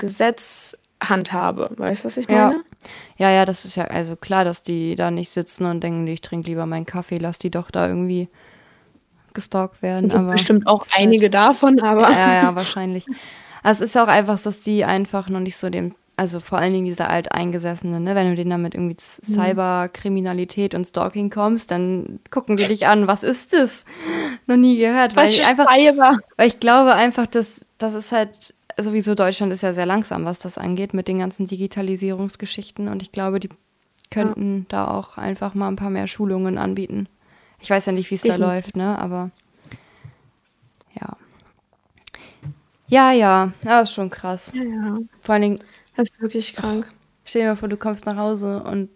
Gesetzhandhabe. 1.06 1.70
Weißt 1.76 2.04
du, 2.04 2.06
was 2.06 2.16
ich 2.16 2.28
meine? 2.28 2.62
Ja. 3.18 3.28
ja, 3.28 3.30
ja, 3.30 3.44
das 3.44 3.64
ist 3.64 3.76
ja 3.76 3.84
also 3.84 4.16
klar, 4.16 4.44
dass 4.44 4.62
die 4.62 4.94
da 4.94 5.10
nicht 5.10 5.30
sitzen 5.30 5.66
und 5.66 5.82
denken, 5.82 6.06
ich 6.06 6.20
trinke 6.20 6.50
lieber 6.50 6.66
meinen 6.66 6.86
Kaffee, 6.86 7.18
lass 7.18 7.38
die 7.38 7.50
doch 7.50 7.70
da 7.70 7.88
irgendwie 7.88 8.28
gestalkt 9.34 9.82
werden. 9.82 10.10
Aber 10.12 10.32
bestimmt 10.32 10.66
auch 10.66 10.86
einige 10.96 11.24
halt, 11.24 11.34
davon, 11.34 11.80
aber. 11.80 12.10
Ja, 12.10 12.42
ja, 12.42 12.54
wahrscheinlich. 12.54 13.06
Also 13.62 13.84
es 13.84 13.90
ist 13.90 13.96
auch 13.96 14.08
einfach, 14.08 14.38
dass 14.38 14.60
die 14.60 14.84
einfach 14.84 15.28
noch 15.28 15.40
nicht 15.40 15.56
so 15.56 15.68
den, 15.68 15.94
also 16.16 16.40
vor 16.40 16.58
allen 16.58 16.72
Dingen 16.72 16.86
diese 16.86 17.08
Alteingesessenen, 17.08 18.02
ne? 18.02 18.14
wenn 18.14 18.30
du 18.30 18.36
denen 18.36 18.50
damit 18.50 18.74
irgendwie 18.74 18.96
mhm. 18.96 19.34
Cyberkriminalität 19.34 20.74
und 20.74 20.86
Stalking 20.86 21.30
kommst, 21.30 21.70
dann 21.70 22.20
gucken 22.30 22.56
die 22.56 22.66
dich 22.66 22.86
an, 22.86 23.06
was 23.06 23.22
ist 23.22 23.52
das? 23.52 23.84
Noch 24.46 24.56
nie 24.56 24.78
gehört. 24.78 25.16
Weil 25.16 25.28
ich, 25.28 25.44
einfach, 25.44 25.66
weil 25.66 26.48
ich 26.48 26.60
glaube 26.60 26.94
einfach, 26.94 27.26
dass 27.26 27.66
das 27.78 27.94
ist 27.94 28.12
halt 28.12 28.54
sowieso 28.78 29.14
Deutschland 29.14 29.52
ist 29.52 29.62
ja 29.62 29.72
sehr 29.72 29.86
langsam, 29.86 30.24
was 30.24 30.38
das 30.38 30.58
angeht 30.58 30.94
mit 30.94 31.08
den 31.08 31.18
ganzen 31.18 31.46
Digitalisierungsgeschichten 31.46 32.88
und 32.88 33.02
ich 33.02 33.12
glaube, 33.12 33.40
die 33.40 33.48
könnten 34.10 34.58
ja. 34.58 34.64
da 34.68 34.88
auch 34.88 35.18
einfach 35.18 35.54
mal 35.54 35.68
ein 35.68 35.76
paar 35.76 35.90
mehr 35.90 36.06
Schulungen 36.06 36.58
anbieten. 36.58 37.08
Ich 37.60 37.70
weiß 37.70 37.86
ja 37.86 37.92
nicht, 37.92 38.10
wie 38.10 38.16
es 38.16 38.22
da 38.22 38.36
läuft, 38.36 38.76
ne? 38.76 38.98
Aber 38.98 39.30
ja. 41.00 41.16
Ja, 42.88 43.12
ja, 43.12 43.52
das 43.62 43.88
ist 43.88 43.94
schon 43.94 44.10
krass. 44.10 44.52
Ja, 44.54 44.62
ja. 44.62 44.98
Vor 45.20 45.32
allen 45.32 45.42
Dingen. 45.42 45.58
Das 45.96 46.10
ist 46.10 46.20
wirklich 46.20 46.54
krank. 46.54 46.92
Stell 47.24 47.42
dir 47.42 47.48
mal 47.48 47.56
vor, 47.56 47.68
du 47.68 47.76
kommst 47.76 48.06
nach 48.06 48.16
Hause 48.16 48.62
und 48.62 48.90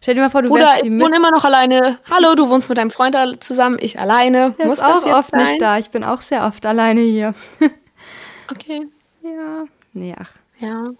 Stell 0.00 0.14
dir 0.14 0.20
mal 0.20 0.30
vor, 0.30 0.42
du 0.42 0.48
Bruder, 0.48 0.62
wärst 0.62 0.84
ich 0.84 0.92
wohne 0.92 1.16
immer 1.16 1.32
noch 1.32 1.44
alleine. 1.44 1.98
Hallo, 2.08 2.36
du 2.36 2.48
wohnst 2.48 2.68
mit 2.68 2.78
deinem 2.78 2.92
Freund 2.92 3.16
zusammen, 3.42 3.78
ich 3.80 3.98
alleine. 3.98 4.54
Der 4.56 4.66
Muss 4.66 4.78
ist 4.78 4.84
auch 4.84 5.04
oft 5.04 5.30
sein? 5.30 5.44
nicht 5.44 5.60
da. 5.60 5.76
Ich 5.76 5.90
bin 5.90 6.04
auch 6.04 6.20
sehr 6.20 6.46
oft 6.46 6.64
alleine 6.64 7.00
hier. 7.00 7.34
okay. 8.50 8.86
Ja. 9.22 9.64
Nee, 9.92 10.14
ach. 10.18 10.30
Ja. 10.58 10.90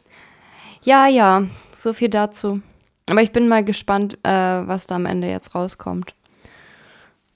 Ja, 0.83 1.07
ja. 1.07 1.45
So 1.73 1.93
viel 1.93 2.09
dazu. 2.09 2.61
Aber 3.09 3.23
ich 3.23 3.33
bin 3.33 3.49
mal 3.49 3.65
gespannt, 3.65 4.19
äh, 4.23 4.31
was 4.31 4.87
da 4.87 4.97
am 4.97 5.07
Ende 5.07 5.29
jetzt 5.29 5.55
rauskommt. 5.55 6.15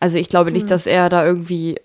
Also 0.00 0.18
ich 0.18 0.28
glaube 0.28 0.50
nicht, 0.50 0.62
hm. 0.62 0.68
dass 0.68 0.86
er 0.86 1.08
da 1.08 1.24
irgendwie 1.24 1.76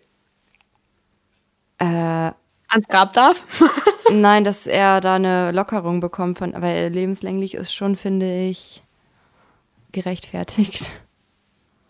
äh, 1.77 2.31
ans 2.67 2.87
Grab 2.89 3.13
darf. 3.13 3.43
nein, 4.11 4.43
dass 4.43 4.67
er 4.67 5.01
da 5.01 5.15
eine 5.15 5.51
Lockerung 5.51 5.99
bekommt, 5.99 6.37
von, 6.37 6.53
weil 6.57 6.89
lebenslänglich 6.89 7.53
ist 7.53 7.73
schon, 7.73 7.95
finde 7.95 8.47
ich, 8.47 8.83
gerechtfertigt. 9.91 10.91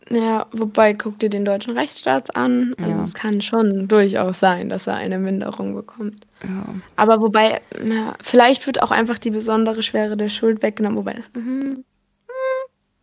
Ja, 0.10 0.48
wobei 0.52 0.94
guck 0.94 1.20
dir 1.20 1.30
den 1.30 1.46
deutschen 1.46 1.78
Rechtsstaat 1.78 2.36
an. 2.36 2.74
Also 2.80 2.92
ja. 2.92 3.04
es 3.04 3.14
kann 3.14 3.42
schon 3.42 3.88
durchaus 3.88 4.40
sein, 4.40 4.70
dass 4.70 4.88
er 4.88 4.96
eine 4.96 5.20
Minderung 5.20 5.76
bekommt. 5.76 6.26
Ja. 6.44 6.76
Aber 6.96 7.22
wobei, 7.22 7.62
na, 7.84 8.16
vielleicht 8.22 8.66
wird 8.68 8.82
auch 8.82 8.92
einfach 8.92 9.20
die 9.20 9.32
besondere 9.32 9.82
Schwere 9.82 10.16
der 10.16 10.30
Schuld 10.30 10.62
weggenommen, 10.62 10.98
wobei 10.98 11.14
das, 11.14 11.30
hm, 11.34 11.84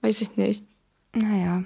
weiß 0.00 0.20
ich 0.22 0.36
nicht. 0.36 0.64
Naja, 1.14 1.64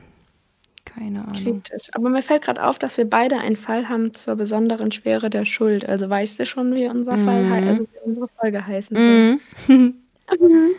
keine 0.85 1.21
Ahnung. 1.21 1.33
Kritisch. 1.33 1.89
Aber 1.93 2.09
mir 2.09 2.23
fällt 2.23 2.43
gerade 2.43 2.65
auf, 2.65 2.79
dass 2.79 2.97
wir 2.97 3.09
beide 3.09 3.39
einen 3.39 3.57
Fall 3.57 3.89
haben 3.89 4.13
zur 4.15 4.37
besonderen 4.37 4.93
Schwere 4.93 5.31
der 5.31 5.45
Schuld. 5.45 5.89
Also 5.89 6.09
weißt 6.11 6.39
du 6.39 6.47
schon, 6.47 6.75
wie 6.75 6.89
unser 6.89 7.17
mhm. 7.17 7.25
Fall, 7.25 7.69
also 7.69 7.85
wie 7.85 8.09
unsere 8.09 8.29
Folge 8.41 8.67
heißen 8.67 9.41
mhm. 9.69 9.95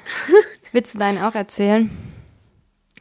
Willst 0.71 0.95
du 0.95 0.99
deinen 0.99 1.17
auch 1.19 1.33
erzählen? 1.33 1.89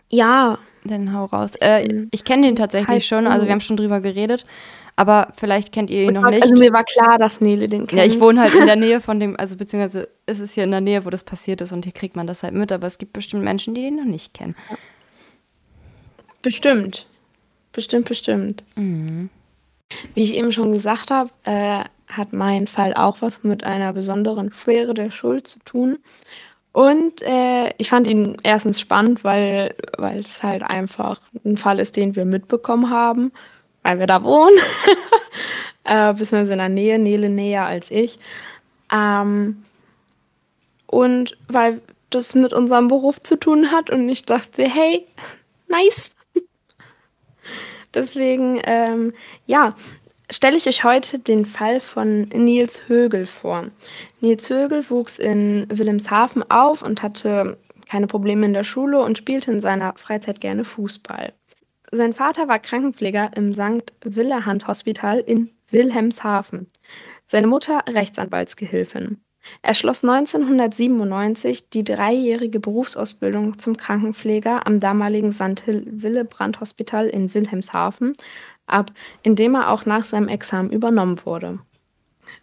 Ja. 0.08 0.58
Dann 0.88 1.14
hau 1.14 1.26
raus. 1.26 1.52
Äh, 1.60 1.84
mhm. 1.84 2.08
ich 2.10 2.24
kenne 2.24 2.46
den 2.46 2.56
tatsächlich 2.56 2.88
heißt 2.96 3.06
schon, 3.06 3.26
also 3.26 3.46
wir 3.46 3.52
haben 3.52 3.60
schon 3.60 3.76
drüber 3.76 4.00
geredet. 4.00 4.44
Aber 4.96 5.28
vielleicht 5.36 5.72
kennt 5.72 5.90
ihr 5.90 6.02
ihn 6.02 6.14
noch 6.14 6.28
nicht. 6.28 6.42
Also 6.42 6.56
mir 6.56 6.72
war 6.72 6.82
klar, 6.82 7.18
dass 7.18 7.40
Nele 7.40 7.68
den 7.68 7.86
kennt. 7.86 8.00
Ja, 8.00 8.04
ich 8.04 8.18
wohne 8.20 8.40
halt 8.40 8.54
in 8.54 8.66
der 8.66 8.74
Nähe 8.76 9.00
von 9.00 9.20
dem, 9.20 9.38
also 9.38 9.56
beziehungsweise 9.56 10.08
ist 10.26 10.40
es 10.40 10.54
hier 10.54 10.64
in 10.64 10.72
der 10.72 10.80
Nähe, 10.80 11.04
wo 11.04 11.10
das 11.10 11.22
passiert 11.22 11.60
ist 11.60 11.70
und 11.70 11.84
hier 11.84 11.92
kriegt 11.92 12.16
man 12.16 12.26
das 12.26 12.42
halt 12.42 12.54
mit. 12.54 12.72
Aber 12.72 12.88
es 12.88 12.98
gibt 12.98 13.12
bestimmt 13.12 13.44
Menschen, 13.44 13.74
die 13.74 13.82
den 13.82 13.96
noch 13.96 14.04
nicht 14.04 14.34
kennen. 14.34 14.56
Bestimmt. 16.42 17.06
Bestimmt, 17.70 18.08
bestimmt. 18.08 18.64
Mhm. 18.74 19.30
Wie 20.14 20.22
ich 20.22 20.34
eben 20.34 20.50
schon 20.50 20.72
gesagt 20.72 21.12
habe, 21.12 21.30
äh, 21.44 21.84
hat 22.08 22.32
mein 22.32 22.66
Fall 22.66 22.94
auch 22.94 23.18
was 23.20 23.44
mit 23.44 23.64
einer 23.64 23.92
besonderen 23.92 24.52
Schwere 24.52 24.94
der 24.94 25.10
Schuld 25.10 25.46
zu 25.46 25.60
tun. 25.60 25.98
Und 26.78 27.22
äh, 27.22 27.74
ich 27.78 27.90
fand 27.90 28.06
ihn 28.06 28.36
erstens 28.44 28.78
spannend, 28.78 29.24
weil, 29.24 29.74
weil 29.96 30.20
es 30.20 30.44
halt 30.44 30.62
einfach 30.62 31.20
ein 31.44 31.56
Fall 31.56 31.80
ist, 31.80 31.96
den 31.96 32.14
wir 32.14 32.24
mitbekommen 32.24 32.88
haben, 32.88 33.32
weil 33.82 33.98
wir 33.98 34.06
da 34.06 34.22
wohnen. 34.22 34.56
äh, 35.84 36.12
beziehungsweise 36.12 36.52
in 36.52 36.60
der 36.60 36.68
Nähe, 36.68 37.00
Nele 37.00 37.30
näher 37.30 37.64
als 37.64 37.90
ich. 37.90 38.20
Ähm, 38.92 39.64
und 40.86 41.36
weil 41.48 41.82
das 42.10 42.36
mit 42.36 42.52
unserem 42.52 42.86
Beruf 42.86 43.20
zu 43.24 43.34
tun 43.40 43.72
hat 43.72 43.90
und 43.90 44.08
ich 44.08 44.24
dachte, 44.24 44.62
hey, 44.62 45.04
nice. 45.66 46.14
Deswegen, 47.92 48.60
ähm, 48.62 49.14
ja, 49.46 49.74
stelle 50.30 50.56
ich 50.56 50.66
euch 50.66 50.84
heute 50.84 51.18
den 51.18 51.44
Fall 51.44 51.80
von 51.80 52.22
Nils 52.28 52.88
Högel 52.88 53.26
vor. 53.26 53.68
Nils 54.20 54.48
Högel 54.50 54.88
wuchs 54.90 55.18
in 55.18 55.66
Wilhelmshaven 55.70 56.48
auf 56.50 56.82
und 56.82 57.02
hatte 57.02 57.58
keine 57.88 58.06
Probleme 58.06 58.46
in 58.46 58.52
der 58.52 58.64
Schule 58.64 59.00
und 59.00 59.18
spielte 59.18 59.50
in 59.50 59.60
seiner 59.60 59.94
Freizeit 59.96 60.40
gerne 60.40 60.64
Fußball. 60.64 61.32
Sein 61.90 62.12
Vater 62.12 62.48
war 62.48 62.58
Krankenpfleger 62.58 63.30
im 63.34 63.52
St. 63.54 63.94
Willehand 64.04 64.66
Hospital 64.66 65.20
in 65.20 65.50
Wilhelmshaven. 65.70 66.66
Seine 67.26 67.46
Mutter 67.46 67.82
Rechtsanwaltsgehilfin. 67.88 69.22
Er 69.62 69.72
schloss 69.72 70.04
1997 70.04 71.70
die 71.70 71.84
dreijährige 71.84 72.60
Berufsausbildung 72.60 73.58
zum 73.58 73.78
Krankenpfleger 73.78 74.66
am 74.66 74.80
damaligen 74.80 75.32
St. 75.32 75.62
Willebrand 75.66 76.60
Hospital 76.60 77.06
in 77.06 77.32
Wilhelmshaven 77.32 78.12
ab, 78.70 78.92
in 79.22 79.36
dem 79.36 79.54
er 79.54 79.70
auch 79.70 79.86
nach 79.86 80.04
seinem 80.04 80.28
Examen 80.28 80.70
übernommen 80.70 81.20
wurde. 81.24 81.58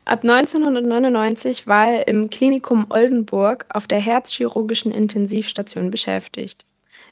Ab 0.05 0.23
1999 0.23 1.67
war 1.67 1.87
er 1.87 2.07
im 2.07 2.29
Klinikum 2.29 2.87
Oldenburg 2.89 3.65
auf 3.69 3.87
der 3.87 3.99
herzchirurgischen 3.99 4.91
Intensivstation 4.91 5.91
beschäftigt. 5.91 6.65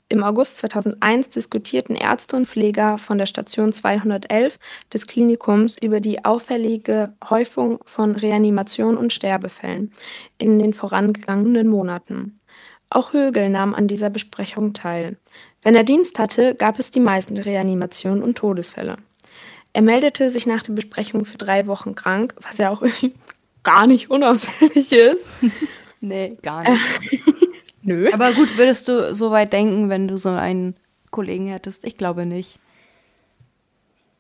Im 0.09 0.23
August 0.23 0.57
2001 0.57 1.29
diskutierten 1.29 1.95
Ärzte 1.95 2.35
und 2.35 2.47
Pfleger 2.47 2.97
von 2.97 3.17
der 3.17 3.25
Station 3.25 3.71
211 3.71 4.59
des 4.93 5.07
Klinikums 5.07 5.77
über 5.81 6.01
die 6.01 6.23
auffällige 6.23 7.13
Häufung 7.27 7.79
von 7.85 8.15
Reanimation 8.15 8.97
und 8.97 9.13
Sterbefällen 9.13 9.91
in 10.37 10.59
den 10.59 10.73
vorangegangenen 10.73 11.67
Monaten. 11.67 12.39
Auch 12.89 13.13
Högel 13.13 13.49
nahm 13.49 13.73
an 13.73 13.87
dieser 13.87 14.11
Besprechung 14.11 14.73
teil. 14.73 15.17
Wenn 15.63 15.75
er 15.75 15.83
Dienst 15.83 16.19
hatte, 16.19 16.55
gab 16.55 16.77
es 16.79 16.91
die 16.91 16.99
meisten 16.99 17.37
Reanimationen 17.37 18.21
und 18.21 18.37
Todesfälle. 18.37 18.97
Er 19.71 19.81
meldete 19.81 20.29
sich 20.29 20.45
nach 20.45 20.61
der 20.61 20.73
Besprechung 20.73 21.25
für 21.25 21.37
drei 21.37 21.65
Wochen 21.67 21.95
krank, 21.95 22.35
was 22.41 22.57
ja 22.57 22.69
auch 22.69 22.83
gar 23.63 23.87
nicht 23.87 24.09
unauffällig 24.11 24.91
ist. 24.91 25.33
nee, 26.01 26.37
gar 26.41 26.69
nicht. 26.69 26.81
Nö. 27.81 28.09
Aber 28.13 28.31
gut, 28.33 28.57
würdest 28.57 28.87
du 28.87 29.13
so 29.13 29.31
weit 29.31 29.51
denken, 29.51 29.89
wenn 29.89 30.07
du 30.07 30.17
so 30.17 30.29
einen 30.29 30.75
Kollegen 31.11 31.47
hättest? 31.47 31.85
Ich 31.85 31.97
glaube 31.97 32.25
nicht. 32.25 32.59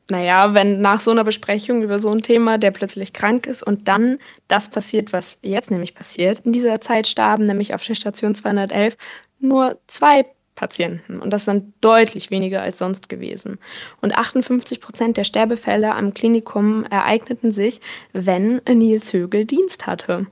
Naja, 0.09 0.53
wenn 0.53 0.81
nach 0.81 0.99
so 0.99 1.11
einer 1.11 1.23
Besprechung 1.23 1.81
über 1.81 1.97
so 1.97 2.09
ein 2.09 2.21
Thema, 2.21 2.57
der 2.57 2.71
plötzlich 2.71 3.13
krank 3.13 3.47
ist 3.47 3.63
und 3.63 3.87
dann 3.87 4.19
das 4.49 4.69
passiert, 4.69 5.13
was 5.13 5.39
jetzt 5.41 5.71
nämlich 5.71 5.95
passiert, 5.95 6.39
in 6.39 6.51
dieser 6.51 6.81
Zeit 6.81 7.07
starben 7.07 7.45
nämlich 7.45 7.73
auf 7.73 7.85
der 7.85 7.95
Station 7.95 8.35
211 8.35 8.97
nur 9.39 9.79
zwei 9.87 10.25
Patienten 10.55 11.19
und 11.19 11.31
das 11.31 11.45
sind 11.45 11.73
deutlich 11.81 12.29
weniger 12.31 12.61
als 12.61 12.77
sonst 12.77 13.09
gewesen. 13.09 13.57
Und 14.01 14.15
58 14.15 14.79
Prozent 14.79 15.17
der 15.17 15.23
Sterbefälle 15.23 15.95
am 15.95 16.13
Klinikum 16.13 16.85
ereigneten 16.85 17.51
sich, 17.51 17.81
wenn 18.13 18.61
Nils 18.67 19.13
Högel 19.13 19.45
Dienst 19.45 19.87
hatte. 19.87 20.27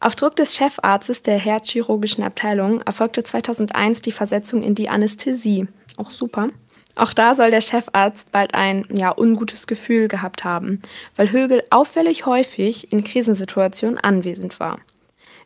Auf 0.00 0.16
Druck 0.16 0.36
des 0.36 0.54
Chefarztes 0.54 1.22
der 1.22 1.38
herzchirurgischen 1.38 2.22
Abteilung 2.24 2.82
erfolgte 2.82 3.22
2001 3.22 4.02
die 4.02 4.12
Versetzung 4.12 4.62
in 4.62 4.74
die 4.74 4.90
Anästhesie. 4.90 5.66
Auch 5.96 6.10
super. 6.10 6.48
Auch 6.96 7.12
da 7.12 7.34
soll 7.34 7.50
der 7.50 7.60
Chefarzt 7.60 8.30
bald 8.30 8.54
ein 8.54 8.86
ja, 8.94 9.16
ungutes 9.16 9.66
Gefühl 9.66 10.08
gehabt 10.08 10.44
haben, 10.44 10.80
weil 11.16 11.32
Högel 11.32 11.64
auffällig 11.70 12.26
häufig 12.26 12.92
in 12.92 13.02
Krisensituationen 13.02 13.98
anwesend 13.98 14.60
war. 14.60 14.78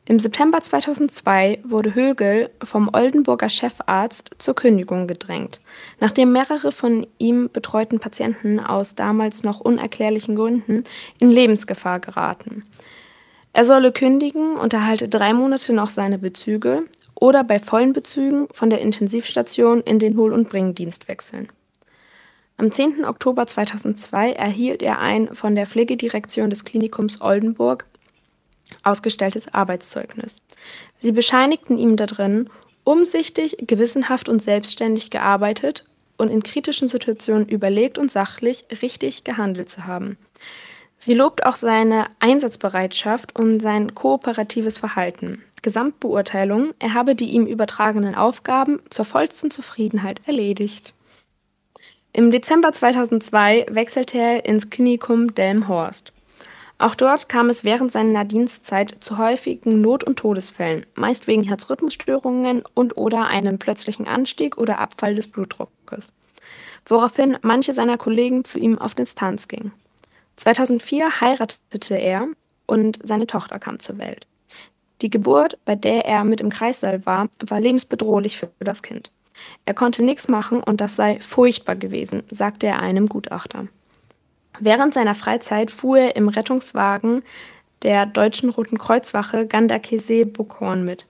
Im 0.09 0.19
September 0.19 0.63
2002 0.63 1.59
wurde 1.65 1.95
Högel 1.95 2.49
vom 2.65 2.89
Oldenburger 2.95 3.51
Chefarzt 3.51 4.31
zur 4.39 4.55
Kündigung 4.55 5.07
gedrängt, 5.07 5.61
nachdem 6.01 6.33
mehrere 6.33 6.73
von 6.73 7.07
ihm 7.19 7.51
betreuten 7.53 8.01
Patienten 8.01 8.59
aus 8.59 8.95
damals 8.95 9.45
noch 9.45 9.61
unerklärlichen 9.61 10.35
Gründen 10.35 10.85
in 11.19 11.31
Lebensgefahr 11.31 12.01
geraten. 12.01 12.65
Er 13.53 13.67
solle 13.67 13.93
kündigen 13.93 14.57
und 14.57 14.73
erhalte 14.73 15.11
drei 15.11 15.35
Monate 15.35 15.75
noch 15.75 15.91
seine 15.91 16.19
Bezüge 16.19 16.85
oder 17.15 17.45
bei 17.45 17.59
vollen 17.59 17.93
Bezügen 17.93 18.49
von 18.51 18.71
der 18.71 18.81
Intensivstation 18.81 19.83
in 19.83 19.99
den 19.99 20.17
Hol- 20.17 20.33
und 20.33 20.49
Bringdienst 20.49 21.07
wechseln. 21.09 21.49
Am 22.57 22.73
10. 22.73 23.05
Oktober 23.05 23.47
2002 23.47 24.33
erhielt 24.33 24.83
er 24.83 25.01
ein 25.01 25.35
von 25.35 25.55
der 25.55 25.67
Pflegedirektion 25.67 26.49
des 26.49 26.65
Klinikums 26.65 27.21
Oldenburg 27.21 27.85
ausgestelltes 28.83 29.53
Arbeitszeugnis. 29.53 30.41
Sie 30.97 31.13
bescheinigten 31.13 31.79
ihm 31.79 31.97
darin, 31.97 32.51
umsichtig, 32.85 33.57
gewissenhaft 33.61 34.29
und 34.29 34.43
selbstständig 34.43 35.11
gearbeitet 35.11 35.85
und 36.17 36.31
in 36.31 36.43
kritischen 36.43 36.89
Situationen 36.89 37.49
überlegt 37.49 37.99
und 37.99 38.11
sachlich 38.11 38.67
richtig 38.83 39.25
gehandelt 39.25 39.69
zu 39.69 39.87
haben. 39.87 40.19
Sie 40.97 41.15
lobt 41.15 41.47
auch 41.47 41.55
seine 41.55 42.07
Einsatzbereitschaft 42.19 43.39
und 43.39 43.61
sein 43.61 43.95
kooperatives 43.95 44.79
Verhalten. 44.79 45.43
Gesamtbeurteilung, 45.63 46.75
er 46.79 46.95
habe 46.95 47.15
die 47.15 47.31
ihm 47.31 47.47
übertragenen 47.47 48.15
Aufgaben 48.15 48.81
zur 48.91 49.05
vollsten 49.05 49.51
Zufriedenheit 49.51 50.21
erledigt. 50.27 50.95
Im 52.13 52.31
Dezember 52.31 52.73
2002 52.73 53.67
wechselte 53.71 54.19
er 54.19 54.47
ins 54.47 54.71
Klinikum 54.71 55.35
Delmenhorst. 55.35 56.13
Auch 56.81 56.95
dort 56.95 57.29
kam 57.29 57.51
es 57.51 57.65
während 57.65 57.91
seiner 57.91 58.25
Dienstzeit 58.25 58.97
zu 59.01 59.19
häufigen 59.19 59.81
Not- 59.81 60.05
und 60.05 60.21
Todesfällen, 60.21 60.87
meist 60.95 61.27
wegen 61.27 61.43
Herzrhythmusstörungen 61.43 62.63
und/oder 62.75 63.27
einem 63.27 63.59
plötzlichen 63.59 64.07
Anstieg 64.07 64.57
oder 64.59 64.79
Abfall 64.79 65.17
des 65.17 65.27
Blutdruckes, 65.27 66.13
woraufhin 66.87 67.37
manche 67.43 67.75
seiner 67.75 67.99
Kollegen 67.99 68.45
zu 68.45 68.61
ihm 68.61 68.79
auf 68.79 68.95
Distanz 68.95 69.49
gingen. 69.49 69.73
2004 70.37 71.21
heiratete 71.21 71.97
er 71.97 72.29
und 72.67 73.01
seine 73.03 73.27
Tochter 73.27 73.59
kam 73.59 73.81
zur 73.81 73.99
Welt. 73.99 74.29
Die 75.03 75.11
Geburt, 75.11 75.59
bei 75.65 75.75
der 75.75 76.05
er 76.05 76.23
mit 76.23 76.41
im 76.41 76.51
Kreissaal 76.51 77.05
war, 77.05 77.29
war 77.41 77.61
lebensbedrohlich 77.61 78.39
für 78.39 78.51
das 78.61 78.83
Kind. 78.83 79.11
Er 79.65 79.75
konnte 79.75 80.05
nichts 80.05 80.29
machen 80.29 80.63
und 80.63 80.81
das 80.81 80.95
sei 80.95 81.19
furchtbar 81.21 81.75
gewesen, 81.75 82.23
sagte 82.31 82.69
er 82.69 82.81
einem 82.81 83.09
Gutachter. 83.09 83.67
Während 84.61 84.95
seiner 84.95 85.15
Freizeit 85.15 85.71
fuhr 85.71 85.99
er 85.99 86.17
im 86.17 86.29
Rettungswagen 86.29 87.23
der 87.83 88.07
Deutschen 88.07 88.51
Roten 88.51 88.79
Kreuzwache 88.79 89.47
Gandakesee-Buckhorn 89.47 90.85
mit. 90.85 91.07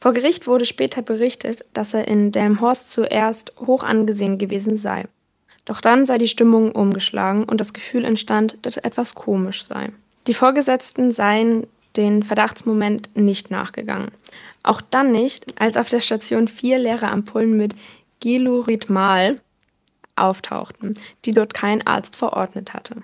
Vor 0.00 0.12
Gericht 0.12 0.46
wurde 0.46 0.64
später 0.64 1.02
berichtet, 1.02 1.64
dass 1.72 1.94
er 1.94 2.06
in 2.06 2.30
Delmhorst 2.30 2.90
zuerst 2.90 3.52
hoch 3.58 3.82
angesehen 3.82 4.38
gewesen 4.38 4.76
sei. 4.76 5.06
Doch 5.64 5.80
dann 5.80 6.04
sei 6.04 6.18
die 6.18 6.28
Stimmung 6.28 6.72
umgeschlagen 6.72 7.44
und 7.44 7.60
das 7.60 7.72
Gefühl 7.72 8.04
entstand, 8.04 8.58
dass 8.62 8.76
etwas 8.76 9.14
komisch 9.14 9.64
sei. 9.64 9.90
Die 10.26 10.34
Vorgesetzten 10.34 11.10
seien 11.10 11.66
den 11.96 12.22
Verdachtsmoment 12.22 13.16
nicht 13.16 13.50
nachgegangen. 13.50 14.10
Auch 14.62 14.80
dann 14.80 15.10
nicht, 15.10 15.60
als 15.60 15.76
auf 15.76 15.88
der 15.88 16.00
Station 16.00 16.48
vier 16.48 16.78
leere 16.78 17.08
Ampullen 17.08 17.56
mit 17.56 17.74
Gelurithmal 18.20 19.40
auftauchten, 20.16 20.94
die 21.24 21.32
dort 21.32 21.54
kein 21.54 21.86
Arzt 21.86 22.16
verordnet 22.16 22.74
hatte. 22.74 22.96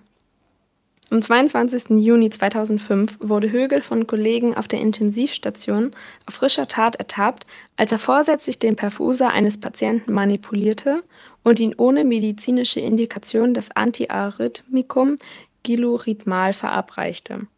Am 1.12 1.20
22. 1.20 1.98
Juni 2.04 2.30
2005 2.30 3.18
wurde 3.18 3.50
Högel 3.50 3.82
von 3.82 4.06
Kollegen 4.06 4.54
auf 4.56 4.68
der 4.68 4.80
Intensivstation 4.80 5.90
auf 6.26 6.34
frischer 6.34 6.68
Tat 6.68 6.94
ertappt, 6.94 7.46
als 7.76 7.90
er 7.90 7.98
vorsätzlich 7.98 8.60
den 8.60 8.76
Perfuser 8.76 9.30
eines 9.30 9.58
Patienten 9.58 10.12
manipulierte 10.12 11.02
und 11.42 11.58
ihn 11.58 11.74
ohne 11.76 12.04
medizinische 12.04 12.78
Indikation 12.78 13.54
das 13.54 13.72
Antiarrhythmikum 13.72 15.16
Gilurithmal 15.64 16.52
verabreichte. 16.52 17.48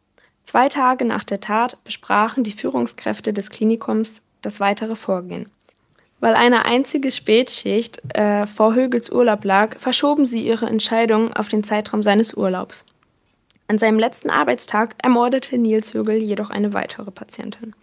Zwei 0.45 0.71
Tage 0.71 1.05
nach 1.05 1.25
der 1.25 1.41
Tat 1.41 1.77
besprachen 1.85 2.45
die 2.45 2.53
Führungskräfte 2.53 3.35
des 3.35 3.51
Klinikums 3.51 4.23
das 4.41 4.61
weitere 4.61 4.97
Vorgehen. 4.97 5.51
Weil 6.23 6.37
eine 6.37 6.67
einzige 6.67 7.11
Spätschicht 7.11 8.01
äh, 8.15 8.47
vor 8.47 8.77
Högels 8.77 9.11
Urlaub 9.11 9.45
lag, 9.45 9.81
verschoben 9.81 10.25
sie 10.25 10.47
ihre 10.47 10.67
Entscheidung 10.67 11.33
auf 11.33 11.49
den 11.49 11.65
Zeitraum 11.65 12.05
seines 12.05 12.35
Urlaubs. 12.35 12.85
An 13.67 13.77
seinem 13.77 13.99
letzten 13.99 14.31
Arbeitstag 14.31 14.95
ermordete 15.03 15.59
Nils 15.59 15.95
Högel 15.95 16.23
jedoch 16.23 16.51
eine 16.51 16.75
weitere 16.75 17.11
Patientin. 17.11 17.75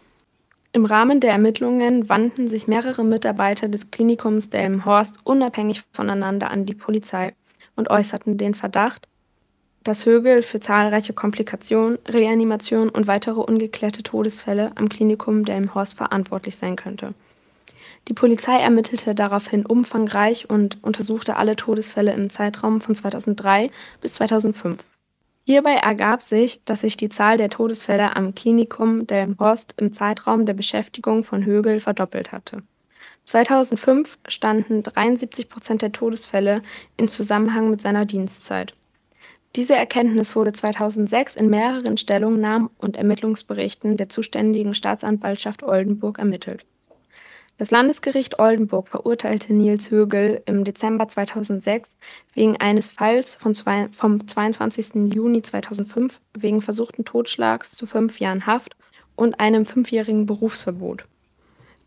Im 0.71 0.85
Rahmen 0.85 1.19
der 1.19 1.31
Ermittlungen 1.31 2.07
wandten 2.07 2.47
sich 2.47 2.65
mehrere 2.65 3.03
Mitarbeiter 3.03 3.67
des 3.67 3.91
Klinikums 3.91 4.49
Delmenhorst 4.49 5.17
unabhängig 5.25 5.83
voneinander 5.91 6.49
an 6.49 6.65
die 6.65 6.75
Polizei 6.75 7.33
und 7.75 7.89
äußerten 7.89 8.37
den 8.37 8.55
Verdacht, 8.55 9.09
dass 9.83 10.05
Högel 10.05 10.43
für 10.43 10.61
zahlreiche 10.61 11.11
Komplikationen, 11.11 11.97
Reanimationen 12.07 12.87
und 12.87 13.05
weitere 13.05 13.41
ungeklärte 13.41 14.01
Todesfälle 14.01 14.71
am 14.75 14.87
Klinikum 14.87 15.43
Delmenhorst 15.43 15.97
verantwortlich 15.97 16.55
sein 16.55 16.77
könnte. 16.77 17.13
Die 18.09 18.15
Polizei 18.15 18.57
ermittelte 18.59 19.13
daraufhin 19.13 19.67
umfangreich 19.67 20.49
und 20.49 20.83
untersuchte 20.83 21.35
alle 21.35 21.55
Todesfälle 21.55 22.11
im 22.11 22.31
Zeitraum 22.31 22.81
von 22.81 22.95
2003 22.95 23.69
bis 24.01 24.15
2005. 24.15 24.83
Hierbei 25.45 25.73
ergab 25.73 26.23
sich, 26.23 26.63
dass 26.65 26.81
sich 26.81 26.97
die 26.97 27.09
Zahl 27.09 27.37
der 27.37 27.51
Todesfälle 27.51 28.15
am 28.15 28.33
Klinikum 28.33 29.05
Delmenhorst 29.05 29.75
im 29.77 29.93
Zeitraum 29.93 30.47
der 30.47 30.55
Beschäftigung 30.55 31.23
von 31.23 31.45
Högel 31.45 31.79
verdoppelt 31.79 32.31
hatte. 32.31 32.63
2005 33.25 34.17
standen 34.27 34.81
73 34.81 35.47
Prozent 35.47 35.83
der 35.83 35.91
Todesfälle 35.91 36.63
in 36.97 37.09
Zusammenhang 37.09 37.69
mit 37.69 37.79
seiner 37.79 38.05
Dienstzeit. 38.05 38.73
Diese 39.55 39.75
Erkenntnis 39.75 40.35
wurde 40.35 40.51
2006 40.51 41.35
in 41.35 41.49
mehreren 41.49 41.95
Stellungnahmen 41.95 42.71
und 42.79 42.97
Ermittlungsberichten 42.97 43.97
der 43.97 44.09
zuständigen 44.09 44.73
Staatsanwaltschaft 44.73 45.61
Oldenburg 45.61 46.17
ermittelt. 46.17 46.65
Das 47.59 47.71
Landesgericht 47.71 48.39
Oldenburg 48.39 48.87
verurteilte 48.87 49.53
Nils 49.53 49.91
Högel 49.91 50.41
im 50.45 50.63
Dezember 50.63 51.09
2006 51.09 51.97
wegen 52.33 52.55
eines 52.55 52.89
Falls 52.89 53.35
von 53.35 53.53
zwei, 53.53 53.89
vom 53.91 54.25
22. 54.25 55.13
Juni 55.13 55.41
2005 55.41 56.21
wegen 56.35 56.61
versuchten 56.61 57.03
Totschlags 57.03 57.75
zu 57.75 57.85
fünf 57.85 58.21
Jahren 58.21 58.45
Haft 58.45 58.77
und 59.17 59.41
einem 59.41 59.65
fünfjährigen 59.65 60.25
Berufsverbot. 60.25 61.03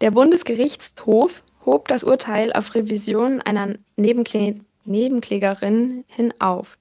Der 0.03 0.11
Bundesgerichtshof 0.11 1.43
hob 1.65 1.89
das 1.89 2.05
Urteil 2.05 2.53
auf 2.53 2.75
Revision 2.75 3.41
einer 3.41 3.77
Nebenkle 3.97 4.61
Nebenklägerin 4.85 6.05
hin 6.07 6.35
auf. 6.39 6.77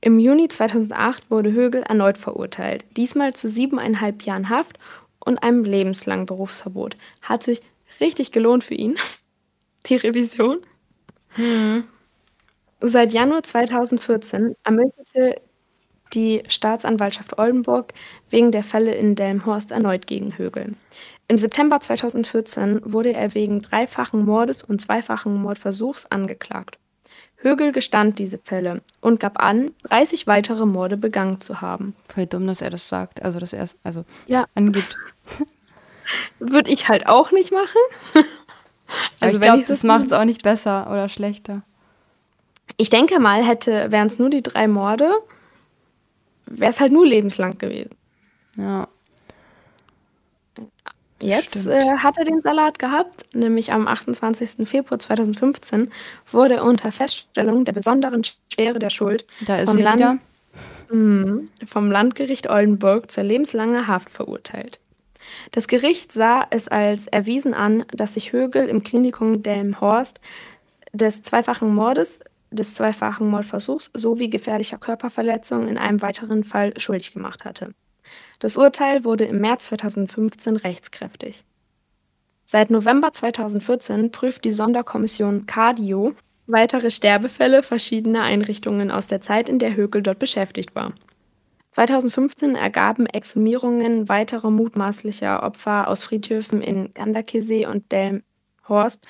Im 0.00 0.18
Juni 0.18 0.48
2008 0.48 1.30
wurde 1.30 1.52
Högel 1.52 1.82
erneut 1.82 2.18
verurteilt, 2.18 2.84
diesmal 2.96 3.32
zu 3.34 3.48
siebeneinhalb 3.48 4.22
Jahren 4.22 4.48
Haft 4.48 4.76
und 5.24 5.38
einem 5.38 5.62
lebenslangen 5.62 6.26
Berufsverbot. 6.26 6.96
Hat 7.22 7.44
sich 7.44 7.62
richtig 8.00 8.32
gelohnt 8.32 8.64
für 8.64 8.74
ihn, 8.74 8.96
die 9.86 9.96
Revision. 9.96 10.60
Hm. 11.30 11.84
Seit 12.80 13.12
Januar 13.12 13.42
2014 13.42 14.54
ermittelte 14.64 15.40
die 16.14 16.42
Staatsanwaltschaft 16.48 17.38
Oldenburg 17.38 17.92
wegen 18.30 18.52
der 18.52 18.62
Fälle 18.62 18.94
in 18.94 19.14
Delmhorst 19.14 19.72
erneut 19.72 20.06
gegen 20.06 20.38
Högel. 20.38 20.74
Im 21.26 21.36
September 21.36 21.80
2014 21.80 22.80
wurde 22.84 23.12
er 23.12 23.34
wegen 23.34 23.60
dreifachen 23.60 24.24
Mordes 24.24 24.62
und 24.62 24.80
zweifachen 24.80 25.34
Mordversuchs 25.34 26.06
angeklagt. 26.06 26.78
Högel 27.36 27.72
gestand 27.72 28.18
diese 28.18 28.38
Fälle 28.38 28.80
und 29.00 29.20
gab 29.20 29.40
an, 29.42 29.70
30 29.84 30.26
weitere 30.26 30.66
Morde 30.66 30.96
begangen 30.96 31.38
zu 31.38 31.60
haben. 31.60 31.94
Voll 32.08 32.26
dumm, 32.26 32.46
dass 32.46 32.62
er 32.62 32.70
das 32.70 32.88
sagt, 32.88 33.22
also 33.22 33.38
dass 33.38 33.52
er 33.52 33.62
es 33.62 33.76
also 33.84 34.04
ja. 34.26 34.46
angibt. 34.54 34.96
Würde 36.38 36.70
ich 36.70 36.88
halt 36.88 37.06
auch 37.06 37.30
nicht 37.32 37.52
machen. 37.52 37.80
also 39.20 39.36
ich 39.36 39.42
glaube, 39.42 39.64
das 39.66 39.82
macht 39.82 40.06
es 40.06 40.12
auch 40.12 40.24
nicht 40.24 40.42
besser 40.42 40.90
oder 40.90 41.08
schlechter. 41.08 41.62
Ich 42.76 42.90
denke 42.90 43.18
mal, 43.18 43.44
hätte, 43.44 43.90
wären 43.90 44.06
es 44.08 44.18
nur 44.18 44.30
die 44.30 44.42
drei 44.42 44.68
Morde, 44.68 45.10
wäre 46.46 46.70
es 46.70 46.80
halt 46.80 46.92
nur 46.92 47.06
lebenslang 47.06 47.58
gewesen. 47.58 47.96
Ja. 48.56 48.88
Jetzt 51.20 51.66
äh, 51.66 51.96
hat 51.98 52.16
er 52.16 52.24
den 52.24 52.40
Salat 52.40 52.78
gehabt, 52.78 53.34
nämlich 53.34 53.72
am 53.72 53.88
28. 53.88 54.68
Februar 54.68 55.00
2015 55.00 55.90
wurde 56.30 56.56
er 56.56 56.64
unter 56.64 56.92
Feststellung 56.92 57.64
der 57.64 57.72
besonderen 57.72 58.22
Schwere 58.24 58.78
der 58.78 58.90
Schuld 58.90 59.26
vom, 59.64 59.78
Land, 59.78 60.20
mh, 60.90 61.40
vom 61.66 61.90
Landgericht 61.90 62.48
Oldenburg 62.48 63.10
zur 63.10 63.24
lebenslangen 63.24 63.88
Haft 63.88 64.10
verurteilt. 64.10 64.78
Das 65.50 65.68
Gericht 65.68 66.12
sah 66.12 66.46
es 66.50 66.68
als 66.68 67.06
erwiesen 67.06 67.54
an, 67.54 67.84
dass 67.92 68.14
sich 68.14 68.32
Högel 68.32 68.68
im 68.68 68.82
Klinikum 68.82 69.42
Delmenhorst 69.42 70.20
des 70.92 71.22
zweifachen 71.22 71.74
Mordes, 71.74 72.20
des 72.50 72.74
zweifachen 72.74 73.28
Mordversuchs 73.28 73.90
sowie 73.94 74.30
gefährlicher 74.30 74.78
Körperverletzung 74.78 75.68
in 75.68 75.78
einem 75.78 76.02
weiteren 76.02 76.44
Fall 76.44 76.78
schuldig 76.78 77.12
gemacht 77.12 77.44
hatte. 77.44 77.74
Das 78.38 78.56
Urteil 78.56 79.04
wurde 79.04 79.24
im 79.24 79.40
März 79.40 79.66
2015 79.66 80.56
rechtskräftig. 80.56 81.44
Seit 82.44 82.70
November 82.70 83.12
2014 83.12 84.10
prüft 84.10 84.44
die 84.44 84.50
Sonderkommission 84.50 85.44
Cardio 85.46 86.14
weitere 86.46 86.90
Sterbefälle 86.90 87.62
verschiedener 87.62 88.22
Einrichtungen 88.22 88.90
aus 88.90 89.06
der 89.06 89.20
Zeit, 89.20 89.48
in 89.48 89.58
der 89.58 89.76
Högel 89.76 90.02
dort 90.02 90.18
beschäftigt 90.18 90.74
war. 90.74 90.94
2015 91.78 92.56
ergaben 92.56 93.06
Exhumierungen 93.06 94.08
weiterer 94.08 94.50
mutmaßlicher 94.50 95.44
Opfer 95.44 95.86
aus 95.86 96.02
Friedhöfen 96.02 96.60
in 96.60 96.92
Ganderkesee 96.92 97.66
und 97.66 97.92
Delmhorst 97.92 99.06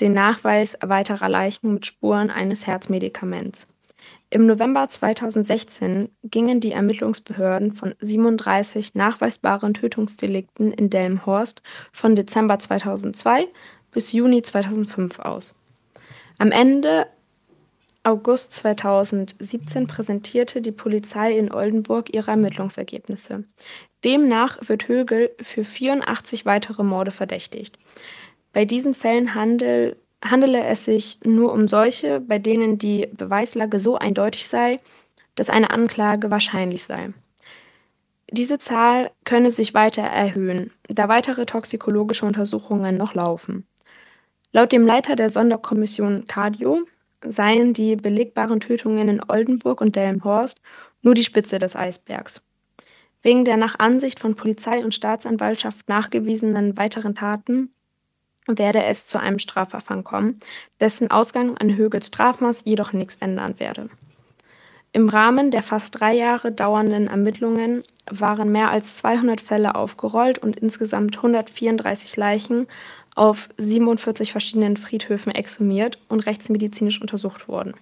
den 0.00 0.14
Nachweis 0.14 0.78
weiterer 0.82 1.28
Leichen 1.28 1.74
mit 1.74 1.84
Spuren 1.84 2.30
eines 2.30 2.66
Herzmedikaments. 2.66 3.66
Im 4.30 4.46
November 4.46 4.88
2016 4.88 6.08
gingen 6.24 6.60
die 6.60 6.72
Ermittlungsbehörden 6.72 7.74
von 7.74 7.94
37 8.00 8.94
nachweisbaren 8.94 9.74
Tötungsdelikten 9.74 10.72
in 10.72 10.88
Delmenhorst 10.88 11.60
von 11.92 12.16
Dezember 12.16 12.58
2002 12.58 13.48
bis 13.90 14.12
Juni 14.12 14.40
2005 14.40 15.18
aus. 15.18 15.54
Am 16.38 16.52
Ende 16.52 17.06
August 18.08 18.54
2017 18.54 19.86
präsentierte 19.86 20.62
die 20.62 20.72
Polizei 20.72 21.36
in 21.36 21.52
Oldenburg 21.52 22.14
ihre 22.14 22.30
Ermittlungsergebnisse. 22.30 23.44
Demnach 24.02 24.56
wird 24.66 24.88
Högel 24.88 25.30
für 25.42 25.62
84 25.62 26.46
weitere 26.46 26.84
Morde 26.84 27.10
verdächtigt. 27.10 27.78
Bei 28.54 28.64
diesen 28.64 28.94
Fällen 28.94 29.34
handel, 29.34 29.98
handele 30.24 30.64
es 30.64 30.86
sich 30.86 31.18
nur 31.22 31.52
um 31.52 31.68
solche, 31.68 32.20
bei 32.20 32.38
denen 32.38 32.78
die 32.78 33.08
Beweislage 33.12 33.78
so 33.78 33.98
eindeutig 33.98 34.48
sei, 34.48 34.80
dass 35.34 35.50
eine 35.50 35.68
Anklage 35.68 36.30
wahrscheinlich 36.30 36.84
sei. 36.84 37.12
Diese 38.30 38.58
Zahl 38.58 39.10
könne 39.24 39.50
sich 39.50 39.74
weiter 39.74 40.02
erhöhen, 40.02 40.70
da 40.88 41.08
weitere 41.10 41.44
toxikologische 41.44 42.24
Untersuchungen 42.24 42.96
noch 42.96 43.12
laufen. 43.12 43.66
Laut 44.52 44.72
dem 44.72 44.86
Leiter 44.86 45.14
der 45.14 45.28
Sonderkommission 45.28 46.26
Cardio 46.26 46.86
seien 47.24 47.72
die 47.72 47.96
belegbaren 47.96 48.60
Tötungen 48.60 49.08
in 49.08 49.22
Oldenburg 49.28 49.80
und 49.80 49.96
Delmenhorst 49.96 50.60
nur 51.02 51.14
die 51.14 51.24
Spitze 51.24 51.58
des 51.58 51.76
Eisbergs. 51.76 52.42
Wegen 53.22 53.44
der 53.44 53.56
nach 53.56 53.78
Ansicht 53.78 54.20
von 54.20 54.34
Polizei 54.34 54.84
und 54.84 54.94
Staatsanwaltschaft 54.94 55.88
nachgewiesenen 55.88 56.76
weiteren 56.76 57.14
Taten 57.14 57.70
werde 58.46 58.84
es 58.84 59.06
zu 59.06 59.18
einem 59.18 59.38
Strafverfahren 59.38 60.04
kommen, 60.04 60.40
dessen 60.80 61.10
Ausgang 61.10 61.56
an 61.58 61.76
Högels 61.76 62.06
Strafmaß 62.06 62.62
jedoch 62.64 62.92
nichts 62.92 63.16
ändern 63.16 63.58
werde. 63.58 63.90
Im 64.92 65.10
Rahmen 65.10 65.50
der 65.50 65.62
fast 65.62 66.00
drei 66.00 66.14
Jahre 66.14 66.50
dauernden 66.50 67.08
Ermittlungen 67.08 67.84
waren 68.10 68.50
mehr 68.50 68.70
als 68.70 68.96
200 68.96 69.40
Fälle 69.40 69.74
aufgerollt 69.74 70.38
und 70.38 70.58
insgesamt 70.58 71.16
134 71.16 72.16
Leichen 72.16 72.66
auf 73.18 73.48
47 73.56 74.32
verschiedenen 74.32 74.76
Friedhöfen 74.76 75.34
exhumiert 75.34 75.98
und 76.08 76.20
rechtsmedizinisch 76.20 77.00
untersucht 77.00 77.48
worden. 77.48 77.74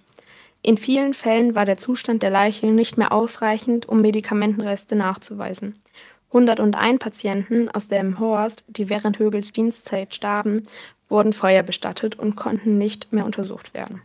In 0.61 0.77
vielen 0.77 1.13
Fällen 1.13 1.55
war 1.55 1.65
der 1.65 1.77
Zustand 1.77 2.23
der 2.23 2.29
Leiche 2.29 2.67
nicht 2.67 2.97
mehr 2.97 3.11
ausreichend, 3.11 3.87
um 3.87 4.01
Medikamentenreste 4.01 4.95
nachzuweisen. 4.95 5.81
101 6.29 6.99
Patienten 6.99 7.69
aus 7.69 7.87
Delmenhorst, 7.87 8.65
die 8.67 8.89
während 8.89 9.19
Högels 9.19 9.53
Dienstzeit 9.53 10.13
starben, 10.13 10.63
wurden 11.07 11.31
feuerbestattet 11.31 12.19
und 12.19 12.35
konnten 12.35 12.77
nicht 12.77 13.13
mehr 13.13 13.25
untersucht 13.25 13.73
werden. 13.73 14.01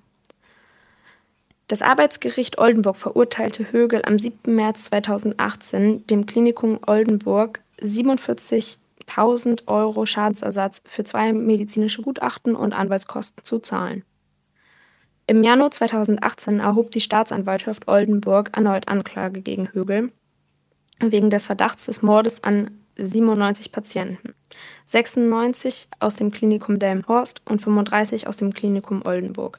Das 1.66 1.82
Arbeitsgericht 1.82 2.58
Oldenburg 2.58 2.96
verurteilte 2.96 3.72
Högel 3.72 4.02
am 4.04 4.18
7. 4.18 4.54
März 4.54 4.84
2018 4.84 6.06
dem 6.06 6.26
Klinikum 6.26 6.78
Oldenburg 6.86 7.60
47 7.80 8.78
1000 9.08 9.68
Euro 9.68 10.06
Schadensersatz 10.06 10.82
für 10.84 11.04
zwei 11.04 11.32
medizinische 11.32 12.02
Gutachten 12.02 12.54
und 12.54 12.72
Anwaltskosten 12.72 13.44
zu 13.44 13.58
zahlen. 13.58 14.04
Im 15.26 15.44
Januar 15.44 15.70
2018 15.70 16.60
erhob 16.60 16.90
die 16.90 17.00
Staatsanwaltschaft 17.00 17.88
Oldenburg 17.88 18.50
erneut 18.56 18.88
Anklage 18.88 19.40
gegen 19.40 19.72
Högel 19.72 20.12
wegen 21.00 21.30
des 21.30 21.46
Verdachts 21.46 21.86
des 21.86 22.02
Mordes 22.02 22.44
an 22.44 22.70
97 22.96 23.72
Patienten, 23.72 24.34
96 24.86 25.88
aus 25.98 26.16
dem 26.16 26.30
Klinikum 26.30 26.78
Delmenhorst 26.78 27.40
und 27.44 27.60
35 27.60 28.26
aus 28.26 28.36
dem 28.36 28.52
Klinikum 28.52 29.02
Oldenburg. 29.04 29.58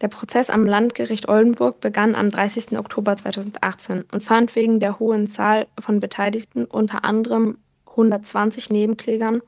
Der 0.00 0.08
Prozess 0.08 0.50
am 0.50 0.64
Landgericht 0.64 1.28
Oldenburg 1.28 1.80
begann 1.80 2.14
am 2.14 2.28
30. 2.28 2.78
Oktober 2.78 3.16
2018 3.16 4.04
und 4.12 4.22
fand 4.22 4.54
wegen 4.54 4.78
der 4.78 4.98
hohen 5.00 5.26
Zahl 5.26 5.66
von 5.80 5.98
Beteiligten, 5.98 6.66
unter 6.66 7.04
anderem 7.04 7.58
120 7.98 8.70
Nebenklägern 8.70 9.42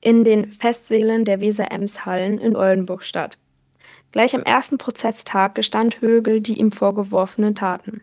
in 0.00 0.24
den 0.24 0.50
Festsälen 0.50 1.24
der 1.24 1.40
Weser-Ems-Hallen 1.40 2.38
in 2.38 2.56
Oldenburg 2.56 3.02
statt. 3.02 3.38
Gleich 4.12 4.34
am 4.34 4.42
ersten 4.42 4.78
Prozesstag 4.78 5.54
gestand 5.54 6.00
Högel 6.00 6.40
die 6.40 6.58
ihm 6.58 6.72
vorgeworfenen 6.72 7.54
Taten. 7.54 8.00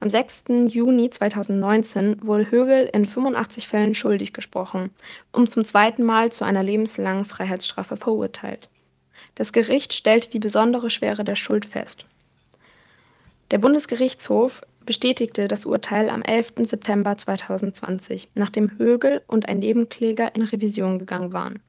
Am 0.00 0.10
6. 0.10 0.44
Juni 0.68 1.08
2019 1.08 2.26
wurde 2.26 2.50
Högel 2.50 2.90
in 2.92 3.06
85 3.06 3.68
Fällen 3.68 3.94
schuldig 3.94 4.32
gesprochen 4.32 4.90
und 5.32 5.50
zum 5.50 5.64
zweiten 5.64 6.02
Mal 6.02 6.32
zu 6.32 6.44
einer 6.44 6.62
lebenslangen 6.62 7.24
Freiheitsstrafe 7.24 7.96
verurteilt. 7.96 8.68
Das 9.36 9.52
Gericht 9.52 9.94
stellte 9.94 10.30
die 10.30 10.38
besondere 10.38 10.90
Schwere 10.90 11.24
der 11.24 11.34
Schuld 11.36 11.64
fest. 11.64 12.06
Der 13.50 13.58
Bundesgerichtshof 13.58 14.62
bestätigte 14.86 15.48
das 15.48 15.66
Urteil 15.66 16.08
am 16.08 16.22
11. 16.22 16.54
September 16.60 17.16
2020, 17.16 18.30
nachdem 18.34 18.78
Högel 18.78 19.22
und 19.26 19.48
ein 19.48 19.58
Nebenkläger 19.58 20.34
in 20.34 20.42
Revision 20.42 20.98
gegangen 20.98 21.32
waren. 21.32 21.60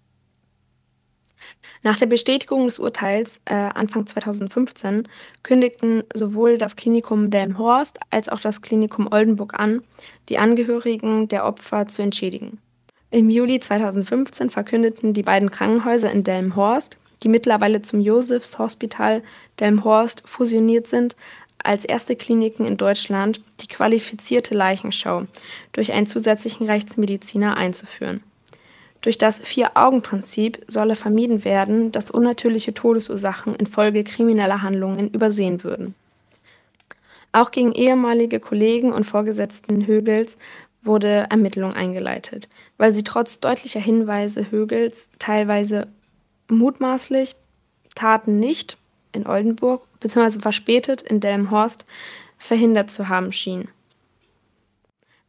Nach 1.83 1.97
der 1.97 2.07
Bestätigung 2.07 2.65
des 2.65 2.79
Urteils 2.79 3.41
äh, 3.45 3.53
Anfang 3.53 4.07
2015 4.07 5.07
kündigten 5.43 6.03
sowohl 6.13 6.57
das 6.57 6.75
Klinikum 6.75 7.29
Delmenhorst 7.29 7.99
als 8.09 8.29
auch 8.29 8.39
das 8.39 8.61
Klinikum 8.61 9.07
Oldenburg 9.11 9.59
an, 9.59 9.83
die 10.29 10.37
Angehörigen 10.37 11.27
der 11.27 11.45
Opfer 11.45 11.87
zu 11.87 12.01
entschädigen. 12.01 12.59
Im 13.09 13.29
Juli 13.29 13.59
2015 13.59 14.49
verkündeten 14.49 15.13
die 15.13 15.23
beiden 15.23 15.49
Krankenhäuser 15.49 16.11
in 16.11 16.23
Delmenhorst, 16.23 16.97
die 17.23 17.29
mittlerweile 17.29 17.81
zum 17.81 18.01
Josephs 18.01 18.59
Hospital 18.59 19.23
Delmenhorst 19.59 20.23
fusioniert 20.25 20.87
sind, 20.87 21.15
als 21.63 21.85
erste 21.85 22.15
Kliniken 22.15 22.65
in 22.65 22.77
Deutschland 22.77 23.41
die 23.61 23.67
qualifizierte 23.67 24.55
Leichenschau 24.55 25.25
durch 25.73 25.91
einen 25.91 26.07
zusätzlichen 26.07 26.67
Rechtsmediziner 26.67 27.57
einzuführen. 27.57 28.21
Durch 29.01 29.17
das 29.17 29.39
Vier-Augen-Prinzip 29.39 30.63
solle 30.67 30.95
vermieden 30.95 31.45
werden, 31.45 31.91
dass 31.91 32.11
unnatürliche 32.11 32.73
Todesursachen 32.73 33.55
infolge 33.55 34.03
krimineller 34.03 34.61
Handlungen 34.61 35.09
übersehen 35.09 35.63
würden. 35.63 35.95
Auch 37.31 37.51
gegen 37.51 37.73
ehemalige 37.73 38.39
Kollegen 38.39 38.91
und 38.91 39.03
Vorgesetzten 39.03 39.85
Högels 39.85 40.37
wurde 40.81 41.27
Ermittlung 41.29 41.73
eingeleitet, 41.73 42.49
weil 42.77 42.91
sie 42.91 43.03
trotz 43.03 43.39
deutlicher 43.39 43.79
Hinweise 43.79 44.49
Högels 44.49 45.09
teilweise 45.19 45.87
mutmaßlich 46.49 47.35
Taten 47.93 48.39
nicht 48.39 48.77
in 49.17 49.27
Oldenburg 49.27 49.81
bzw. 49.99 50.39
verspätet 50.39 51.01
in 51.01 51.19
Delmenhorst 51.19 51.85
verhindert 52.37 52.91
zu 52.91 53.09
haben 53.09 53.31
schien. 53.33 53.67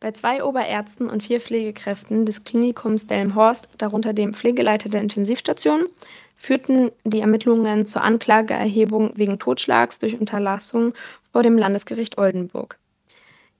Bei 0.00 0.12
zwei 0.12 0.44
Oberärzten 0.44 1.10
und 1.10 1.24
vier 1.24 1.40
Pflegekräften 1.40 2.24
des 2.24 2.44
Klinikums 2.44 3.08
Delmenhorst, 3.08 3.68
darunter 3.78 4.12
dem 4.12 4.32
Pflegeleiter 4.32 4.88
der 4.88 5.00
Intensivstation, 5.00 5.86
führten 6.36 6.92
die 7.02 7.20
Ermittlungen 7.20 7.84
zur 7.84 8.02
Anklageerhebung 8.02 9.12
wegen 9.16 9.40
Totschlags 9.40 9.98
durch 9.98 10.18
Unterlassung 10.18 10.94
vor 11.32 11.42
dem 11.42 11.58
Landesgericht 11.58 12.16
Oldenburg. 12.16 12.78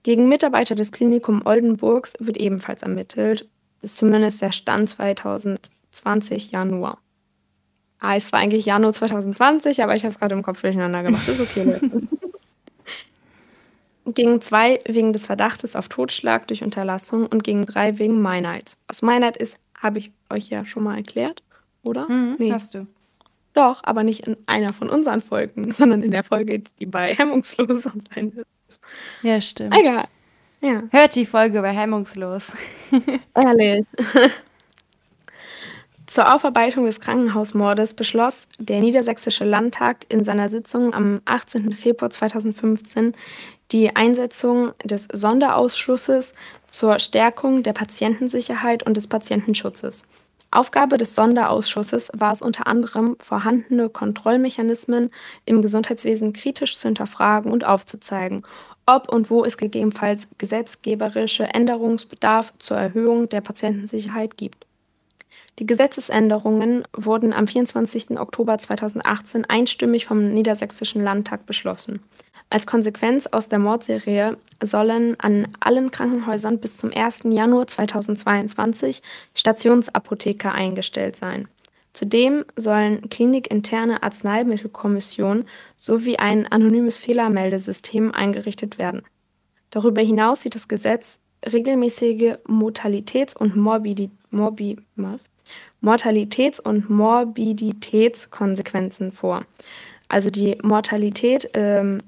Gegen 0.03 0.29
Mitarbeiter 0.29 0.75
des 0.75 0.93
Klinikum 0.93 1.45
Oldenburgs 1.45 2.13
wird 2.19 2.37
ebenfalls 2.37 2.83
ermittelt, 2.83 3.49
ist 3.81 3.97
zumindest 3.97 4.41
der 4.41 4.53
Stand 4.53 4.89
2020 4.89 6.51
Januar. 6.51 6.99
Ah, 7.99 8.15
es 8.15 8.31
war 8.31 8.39
eigentlich 8.39 8.65
Januar 8.65 8.93
2020, 8.93 9.83
aber 9.83 9.95
ich 9.95 10.03
habe 10.03 10.11
es 10.11 10.19
gerade 10.19 10.33
im 10.33 10.43
Kopf 10.43 10.61
durcheinander 10.61 11.03
gemacht. 11.03 11.27
Ist 11.27 11.41
okay, 11.41 11.63
Leute. 11.63 11.89
gegen 14.13 14.41
zwei 14.41 14.79
wegen 14.85 15.13
des 15.13 15.27
Verdachtes 15.27 15.75
auf 15.75 15.87
Totschlag 15.87 16.47
durch 16.47 16.63
Unterlassung 16.63 17.27
und 17.27 17.43
gegen 17.43 17.65
drei 17.65 17.99
wegen 17.99 18.21
Meinheit. 18.21 18.77
Was 18.87 19.01
Meinheit 19.01 19.37
ist, 19.37 19.59
habe 19.77 19.99
ich 19.99 20.11
euch 20.29 20.49
ja 20.49 20.65
schon 20.65 20.83
mal 20.83 20.97
erklärt, 20.97 21.43
oder? 21.83 22.09
Mhm, 22.09 22.35
nee. 22.37 22.51
Hast 22.51 22.73
du. 22.73 22.87
Doch, 23.53 23.81
aber 23.83 24.03
nicht 24.03 24.27
in 24.27 24.37
einer 24.45 24.73
von 24.73 24.89
unseren 24.89 25.21
Folgen, 25.21 25.71
sondern 25.73 26.01
in 26.01 26.11
der 26.11 26.23
Folge, 26.23 26.63
die 26.79 26.85
bei 26.85 27.15
Hemmungslos 27.15 27.85
online 27.87 28.45
ist. 28.67 28.79
Ja, 29.21 29.41
stimmt. 29.41 29.75
Egal. 29.75 30.05
Ja. 30.61 30.83
Hört 30.91 31.15
die 31.15 31.25
Folge 31.25 31.61
bei 31.61 31.71
Hemmungslos. 31.71 32.53
Ehrlich. 33.35 33.85
Zur 36.09 36.33
Aufarbeitung 36.33 36.85
des 36.85 36.99
Krankenhausmordes 36.99 37.93
beschloss 37.93 38.47
der 38.57 38.79
Niedersächsische 38.79 39.45
Landtag 39.45 40.07
in 40.09 40.23
seiner 40.23 40.49
Sitzung 40.49 40.95
am 40.95 41.21
18. 41.25 41.71
Februar 41.73 42.09
2015 42.09 43.13
die 43.71 43.95
Einsetzung 43.95 44.71
des 44.83 45.07
Sonderausschusses 45.13 46.33
zur 46.65 46.97
Stärkung 46.97 47.61
der 47.61 47.73
Patientensicherheit 47.73 48.81
und 48.81 48.97
des 48.97 49.05
Patientenschutzes. 49.05 50.07
Aufgabe 50.49 50.97
des 50.97 51.13
Sonderausschusses 51.13 52.09
war 52.15 52.31
es 52.31 52.41
unter 52.41 52.65
anderem, 52.65 53.15
vorhandene 53.19 53.87
Kontrollmechanismen 53.87 55.11
im 55.45 55.61
Gesundheitswesen 55.61 56.33
kritisch 56.33 56.79
zu 56.79 56.87
hinterfragen 56.87 57.51
und 57.51 57.65
aufzuzeigen, 57.65 58.41
ob 58.87 59.09
und 59.09 59.29
wo 59.29 59.45
es 59.45 59.57
gegebenenfalls 59.59 60.27
gesetzgeberische 60.39 61.43
Änderungsbedarf 61.43 62.51
zur 62.57 62.77
Erhöhung 62.77 63.29
der 63.29 63.41
Patientensicherheit 63.41 64.37
gibt. 64.37 64.65
Die 65.59 65.65
Gesetzesänderungen 65.65 66.83
wurden 66.95 67.33
am 67.33 67.45
24. 67.45 68.11
Oktober 68.19 68.57
2018 68.57 69.43
einstimmig 69.43 70.05
vom 70.05 70.33
Niedersächsischen 70.33 71.03
Landtag 71.03 71.45
beschlossen. 71.45 71.99
Als 72.49 72.65
Konsequenz 72.65 73.27
aus 73.27 73.49
der 73.49 73.59
Mordserie 73.59 74.37
sollen 74.63 75.19
an 75.19 75.49
allen 75.59 75.91
Krankenhäusern 75.91 76.59
bis 76.59 76.77
zum 76.77 76.91
1. 76.95 77.23
Januar 77.25 77.67
2022 77.67 79.03
Stationsapotheker 79.35 80.53
eingestellt 80.53 81.17
sein. 81.17 81.49
Zudem 81.91 82.45
sollen 82.55 83.09
klinikinterne 83.09 84.01
Arzneimittelkommissionen 84.01 85.45
sowie 85.75 86.17
ein 86.17 86.49
anonymes 86.49 86.99
Fehlermeldesystem 86.99 88.13
eingerichtet 88.13 88.77
werden. 88.77 89.03
Darüber 89.71 90.01
hinaus 90.01 90.41
sieht 90.41 90.55
das 90.55 90.69
Gesetz 90.69 91.19
regelmäßige 91.45 92.37
Mortalitäts- 92.47 93.37
und 93.37 93.55
Morbidi 93.55 94.09
Morbi 94.31 94.77
Mortalitäts- 95.81 96.61
und 96.61 96.89
Morbiditätskonsequenzen 96.89 99.11
vor. 99.11 99.45
Also 100.07 100.29
die 100.29 100.55
Mortalität 100.61 101.49
ähm, 101.53 102.03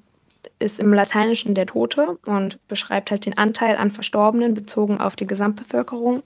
ist 0.59 0.79
im 0.79 0.93
Lateinischen 0.93 1.55
der 1.55 1.65
Tote 1.65 2.19
und 2.25 2.59
beschreibt 2.67 3.09
halt 3.11 3.25
den 3.25 3.37
Anteil 3.37 3.77
an 3.77 3.91
Verstorbenen 3.91 4.53
bezogen 4.53 4.99
auf 4.99 5.15
die 5.15 5.27
Gesamtbevölkerung. 5.27 6.23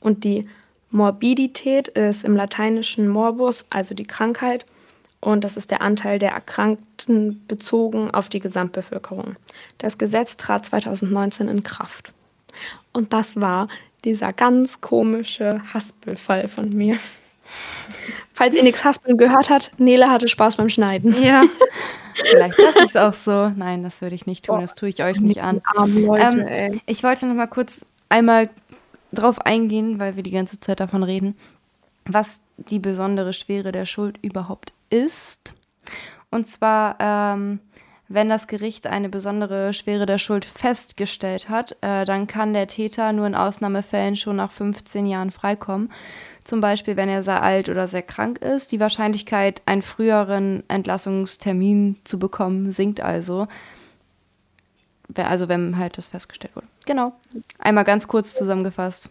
Und 0.00 0.24
die 0.24 0.48
Morbidität 0.90 1.88
ist 1.88 2.24
im 2.24 2.36
Lateinischen 2.36 3.08
Morbus, 3.08 3.66
also 3.70 3.94
die 3.94 4.06
Krankheit. 4.06 4.66
Und 5.20 5.44
das 5.44 5.56
ist 5.56 5.70
der 5.70 5.82
Anteil 5.82 6.18
der 6.18 6.32
Erkrankten 6.32 7.44
bezogen 7.48 8.10
auf 8.10 8.28
die 8.28 8.40
Gesamtbevölkerung. 8.40 9.36
Das 9.78 9.98
Gesetz 9.98 10.36
trat 10.36 10.66
2019 10.66 11.48
in 11.48 11.62
Kraft. 11.62 12.12
Und 12.92 13.12
das 13.12 13.40
war 13.40 13.68
dieser 14.04 14.32
ganz 14.32 14.80
komische 14.80 15.62
Haspel-Fall 15.72 16.48
von 16.48 16.70
mir. 16.70 16.98
Falls 18.32 18.54
ihr 18.56 18.62
nichts 18.62 18.84
Haspeln 18.84 19.16
gehört 19.16 19.50
habt, 19.50 19.78
Nele 19.78 20.10
hatte 20.10 20.28
Spaß 20.28 20.56
beim 20.56 20.68
Schneiden. 20.68 21.22
Ja. 21.22 21.44
Vielleicht 22.14 22.58
lasse 22.58 22.78
ich 22.80 22.90
es 22.90 22.96
auch 22.96 23.12
so. 23.12 23.50
Nein, 23.56 23.82
das 23.82 24.00
würde 24.00 24.14
ich 24.14 24.26
nicht 24.26 24.46
tun. 24.46 24.60
Das 24.60 24.74
tue 24.74 24.88
ich 24.88 25.02
euch 25.02 25.20
nicht 25.20 25.42
an. 25.42 25.62
Leute, 25.76 26.46
ähm, 26.48 26.80
ich 26.86 27.02
wollte 27.02 27.26
noch 27.26 27.34
mal 27.34 27.46
kurz 27.46 27.84
einmal 28.08 28.48
drauf 29.12 29.40
eingehen, 29.40 29.98
weil 30.00 30.16
wir 30.16 30.22
die 30.22 30.30
ganze 30.30 30.60
Zeit 30.60 30.80
davon 30.80 31.02
reden, 31.02 31.36
was 32.04 32.40
die 32.56 32.78
besondere 32.78 33.32
Schwere 33.32 33.72
der 33.72 33.84
Schuld 33.84 34.18
überhaupt 34.22 34.72
ist. 34.90 35.54
Und 36.30 36.48
zwar 36.48 36.96
ähm, 37.00 37.60
wenn 38.08 38.28
das 38.28 38.46
Gericht 38.46 38.86
eine 38.86 39.08
besondere 39.08 39.74
Schwere 39.74 40.06
der 40.06 40.18
Schuld 40.18 40.44
festgestellt 40.44 41.48
hat, 41.48 41.76
äh, 41.80 42.04
dann 42.04 42.26
kann 42.26 42.52
der 42.52 42.68
Täter 42.68 43.12
nur 43.12 43.26
in 43.26 43.34
Ausnahmefällen 43.34 44.16
schon 44.16 44.36
nach 44.36 44.52
15 44.52 45.06
Jahren 45.06 45.30
freikommen. 45.30 45.90
Zum 46.44 46.60
Beispiel, 46.60 46.96
wenn 46.96 47.08
er 47.08 47.24
sehr 47.24 47.42
alt 47.42 47.68
oder 47.68 47.88
sehr 47.88 48.02
krank 48.02 48.38
ist. 48.38 48.70
Die 48.70 48.78
Wahrscheinlichkeit, 48.78 49.62
einen 49.66 49.82
früheren 49.82 50.62
Entlassungstermin 50.68 51.96
zu 52.04 52.20
bekommen, 52.20 52.70
sinkt 52.70 53.00
also. 53.00 53.48
Also 55.14 55.48
wenn 55.48 55.76
halt 55.76 55.98
das 55.98 56.06
festgestellt 56.06 56.54
wurde. 56.54 56.68
Genau. 56.84 57.12
Einmal 57.58 57.84
ganz 57.84 58.06
kurz 58.06 58.34
zusammengefasst. 58.34 59.10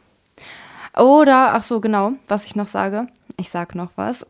Oder, 0.98 1.54
ach 1.54 1.64
so, 1.64 1.82
genau, 1.82 2.14
was 2.30 2.46
ich 2.46 2.56
noch 2.56 2.68
sage. 2.68 3.08
Ich 3.38 3.50
sage 3.50 3.78
noch 3.78 3.92
was. 3.98 4.26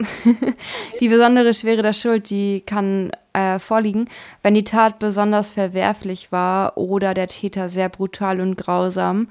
die 1.00 1.10
besondere 1.10 1.54
Schwere 1.54 1.84
der 1.84 1.94
Schuld, 1.94 2.32
die 2.32 2.62
kann 2.62 3.12
äh, 3.36 3.60
vorliegen, 3.60 4.10
wenn 4.42 4.54
die 4.54 4.64
Tat 4.64 5.00
besonders 5.00 5.52
verwerflich 5.52 6.32
war 6.32 6.78
oder 6.78 7.14
der 7.14 7.28
Täter 7.28 7.70
sehr 7.70 7.90
brutal 7.90 8.42
und 8.42 8.56
grausam 8.56 9.30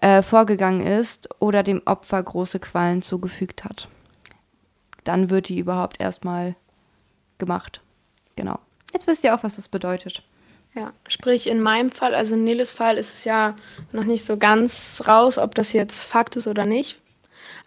äh, 0.00 0.22
vorgegangen 0.22 0.86
ist 0.86 1.28
oder 1.40 1.62
dem 1.62 1.82
Opfer 1.84 2.22
große 2.22 2.60
Qualen 2.60 3.02
zugefügt 3.02 3.64
hat. 3.64 3.88
Dann 5.04 5.30
wird 5.30 5.48
die 5.48 5.58
überhaupt 5.58 6.00
erstmal 6.00 6.54
gemacht. 7.38 7.80
Genau. 8.36 8.58
Jetzt 8.92 9.06
wisst 9.06 9.24
ihr 9.24 9.34
auch, 9.34 9.42
was 9.42 9.56
das 9.56 9.68
bedeutet. 9.68 10.22
Ja, 10.74 10.92
sprich 11.08 11.48
in 11.48 11.60
meinem 11.60 11.90
Fall, 11.90 12.14
also 12.14 12.34
in 12.34 12.44
Neles 12.44 12.70
Fall 12.70 12.98
ist 12.98 13.12
es 13.14 13.24
ja 13.24 13.56
noch 13.92 14.04
nicht 14.04 14.24
so 14.24 14.36
ganz 14.36 15.02
raus, 15.08 15.38
ob 15.38 15.54
das 15.54 15.72
jetzt 15.72 16.00
Fakt 16.00 16.36
ist 16.36 16.46
oder 16.46 16.66
nicht. 16.66 17.00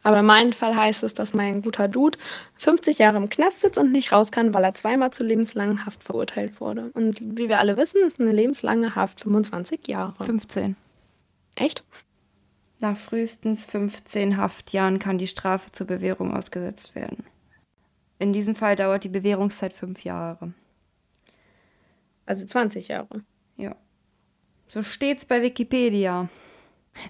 Aber 0.03 0.19
in 0.19 0.25
meinem 0.25 0.53
Fall 0.53 0.75
heißt 0.75 1.03
es, 1.03 1.13
dass 1.13 1.33
mein 1.33 1.61
guter 1.61 1.87
Dude 1.87 2.17
50 2.57 2.97
Jahre 2.97 3.17
im 3.17 3.29
Knast 3.29 3.61
sitzt 3.61 3.77
und 3.77 3.91
nicht 3.91 4.11
raus 4.11 4.31
kann, 4.31 4.53
weil 4.53 4.63
er 4.63 4.73
zweimal 4.73 5.11
zu 5.11 5.23
lebenslangen 5.23 5.85
Haft 5.85 6.03
verurteilt 6.03 6.59
wurde. 6.59 6.89
Und 6.93 7.19
wie 7.37 7.49
wir 7.49 7.59
alle 7.59 7.77
wissen, 7.77 8.01
ist 8.05 8.19
eine 8.19 8.31
lebenslange 8.31 8.95
Haft 8.95 9.21
25 9.21 9.87
Jahre. 9.87 10.23
15. 10.23 10.75
Echt? 11.55 11.83
Nach 12.79 12.97
frühestens 12.97 13.65
15 13.65 14.37
Haftjahren 14.37 14.97
kann 14.97 15.19
die 15.19 15.27
Strafe 15.27 15.71
zur 15.71 15.85
Bewährung 15.85 16.35
ausgesetzt 16.35 16.95
werden. 16.95 17.23
In 18.17 18.33
diesem 18.33 18.55
Fall 18.55 18.75
dauert 18.75 19.03
die 19.03 19.09
Bewährungszeit 19.09 19.73
fünf 19.73 20.03
Jahre. 20.03 20.53
Also 22.25 22.45
20 22.45 22.87
Jahre. 22.87 23.23
Ja. 23.57 23.75
So 24.69 24.81
steht's 24.81 25.25
bei 25.25 25.43
Wikipedia. 25.43 26.29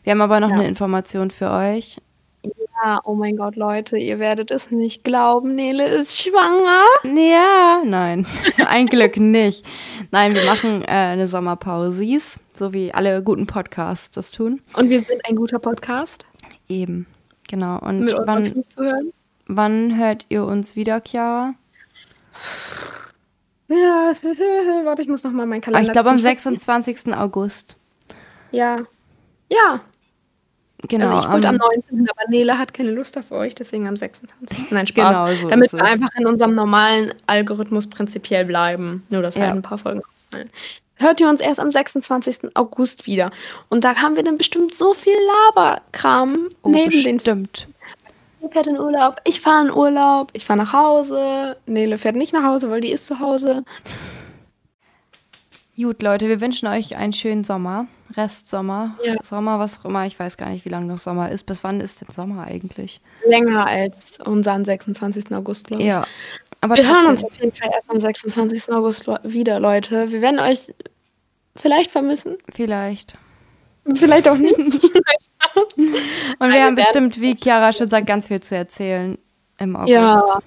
Wir 0.03 0.11
haben 0.11 0.21
aber 0.21 0.39
noch 0.39 0.49
ja. 0.49 0.55
eine 0.55 0.67
Information 0.67 1.31
für 1.31 1.51
euch. 1.51 2.01
Ja, 2.43 2.99
oh 3.03 3.13
mein 3.13 3.37
Gott, 3.37 3.55
Leute, 3.55 3.97
ihr 3.97 4.17
werdet 4.17 4.49
es 4.49 4.71
nicht 4.71 5.03
glauben. 5.03 5.49
Nele 5.49 5.87
ist 5.87 6.19
schwanger. 6.19 6.81
Ja, 7.15 7.83
nein, 7.85 8.25
ein 8.67 8.87
Glück 8.87 9.17
nicht. 9.17 9.65
Nein, 10.09 10.33
wir 10.33 10.45
machen 10.45 10.81
äh, 10.81 10.87
eine 10.87 11.27
Sommerpause, 11.27 12.03
so 12.53 12.73
wie 12.73 12.91
alle 12.93 13.21
guten 13.21 13.45
Podcasts 13.45 14.09
das 14.11 14.31
tun. 14.31 14.61
Und 14.73 14.89
wir 14.89 15.01
sind 15.01 15.21
ein 15.29 15.35
guter 15.35 15.59
Podcast. 15.59 16.25
Eben, 16.67 17.05
genau. 17.47 17.77
Und 17.79 17.99
Mit 17.99 18.15
wann, 18.25 18.63
wann 19.45 19.97
hört 19.97 20.25
ihr 20.29 20.43
uns 20.43 20.75
wieder, 20.75 21.01
Chiara? 21.01 21.53
Ja, 23.67 24.13
warte, 24.85 25.01
ich 25.03 25.07
muss 25.07 25.23
noch 25.23 25.31
mal 25.31 25.45
meinen 25.45 25.61
Kalender. 25.61 25.79
Ah, 25.79 25.87
ich 25.87 25.91
glaube 25.91 26.09
am 26.09 26.19
26. 26.19 27.13
August. 27.13 27.77
Ja. 28.51 28.79
Ja. 29.49 29.81
Genau. 30.87 31.05
Also 31.05 31.19
ich 31.19 31.31
wollte 31.31 31.47
am 31.47 31.57
19. 31.57 32.07
aber 32.09 32.29
Nele 32.29 32.57
hat 32.57 32.73
keine 32.73 32.91
Lust 32.91 33.17
auf 33.17 33.31
euch, 33.31 33.55
deswegen 33.55 33.87
am 33.87 33.95
26. 33.95 34.71
Nein, 34.71 34.87
Spaß. 34.87 35.09
Genau 35.09 35.41
so 35.41 35.47
Damit 35.49 35.73
wir 35.73 35.83
einfach 35.83 36.09
in 36.17 36.25
unserem 36.25 36.55
normalen 36.55 37.13
Algorithmus 37.27 37.87
prinzipiell 37.87 38.45
bleiben. 38.45 39.03
Nur, 39.09 39.21
dass 39.21 39.35
ja. 39.35 39.43
halt 39.43 39.55
ein 39.55 39.61
paar 39.61 39.77
Folgen 39.77 40.01
ausfallen. 40.01 40.49
Hört 40.95 41.19
ihr 41.19 41.29
uns 41.29 41.41
erst 41.41 41.59
am 41.59 41.71
26. 41.71 42.55
August 42.55 43.07
wieder. 43.07 43.31
Und 43.69 43.83
da 43.83 43.95
haben 43.95 44.15
wir 44.15 44.23
dann 44.23 44.37
bestimmt 44.37 44.73
so 44.73 44.93
viel 44.93 45.15
Laberkram 45.55 46.49
oh, 46.61 46.69
neben 46.69 46.91
bestimmt. 46.91 47.25
den 47.25 47.73
Nele 48.41 48.51
fährt 48.51 48.67
in 48.67 48.79
Urlaub, 48.79 49.21
ich 49.23 49.41
fahre 49.41 49.67
in 49.67 49.71
Urlaub, 49.71 50.29
ich 50.33 50.45
fahre 50.45 50.57
nach 50.57 50.73
Hause. 50.73 51.57
Nele 51.65 51.97
fährt 51.97 52.15
nicht 52.15 52.33
nach 52.33 52.43
Hause, 52.43 52.69
weil 52.69 52.81
die 52.81 52.91
ist 52.91 53.05
zu 53.05 53.19
Hause. 53.19 53.63
Gut, 55.81 56.01
Leute, 56.03 56.27
wir 56.27 56.41
wünschen 56.41 56.67
euch 56.67 56.95
einen 56.95 57.13
schönen 57.13 57.43
Sommer. 57.43 57.87
Restsommer. 58.15 58.97
Ja. 59.03 59.15
Sommer, 59.23 59.57
was 59.59 59.79
auch 59.79 59.85
immer. 59.85 60.05
Ich 60.05 60.19
weiß 60.19 60.37
gar 60.37 60.49
nicht, 60.49 60.65
wie 60.65 60.69
lange 60.69 60.85
noch 60.85 60.99
Sommer 60.99 61.31
ist. 61.31 61.43
Bis 61.43 61.63
wann 61.63 61.79
ist 61.79 62.01
denn 62.01 62.09
Sommer 62.11 62.43
eigentlich? 62.43 63.01
Länger 63.25 63.65
als 63.65 64.19
unseren 64.25 64.65
26. 64.65 65.33
August, 65.33 65.67
glaube 65.67 65.83
ich. 65.83 65.89
Ja. 65.89 66.05
Aber 66.59 66.75
wir 66.75 66.87
hören 66.87 67.07
uns 67.07 67.23
auf 67.23 67.35
jeden 67.39 67.53
Fall 67.53 67.69
erst 67.73 67.89
am 67.89 67.99
26. 67.99 68.71
August 68.71 69.07
wieder, 69.23 69.59
Leute. 69.59 70.11
Wir 70.11 70.21
werden 70.21 70.39
euch 70.39 70.73
vielleicht 71.55 71.89
vermissen. 71.89 72.37
Vielleicht. 72.53 73.15
Vielleicht 73.95 74.27
auch 74.27 74.37
nicht. 74.37 74.55
Und 76.39 76.51
wir 76.51 76.63
haben 76.63 76.75
bestimmt, 76.75 77.19
wie 77.19 77.35
Chiara 77.35 77.73
schon 77.73 77.89
sagt, 77.89 78.05
ganz 78.05 78.27
viel 78.27 78.41
zu 78.41 78.55
erzählen 78.55 79.17
im 79.57 79.75
August. 79.75 79.89
Ja. 79.89 80.39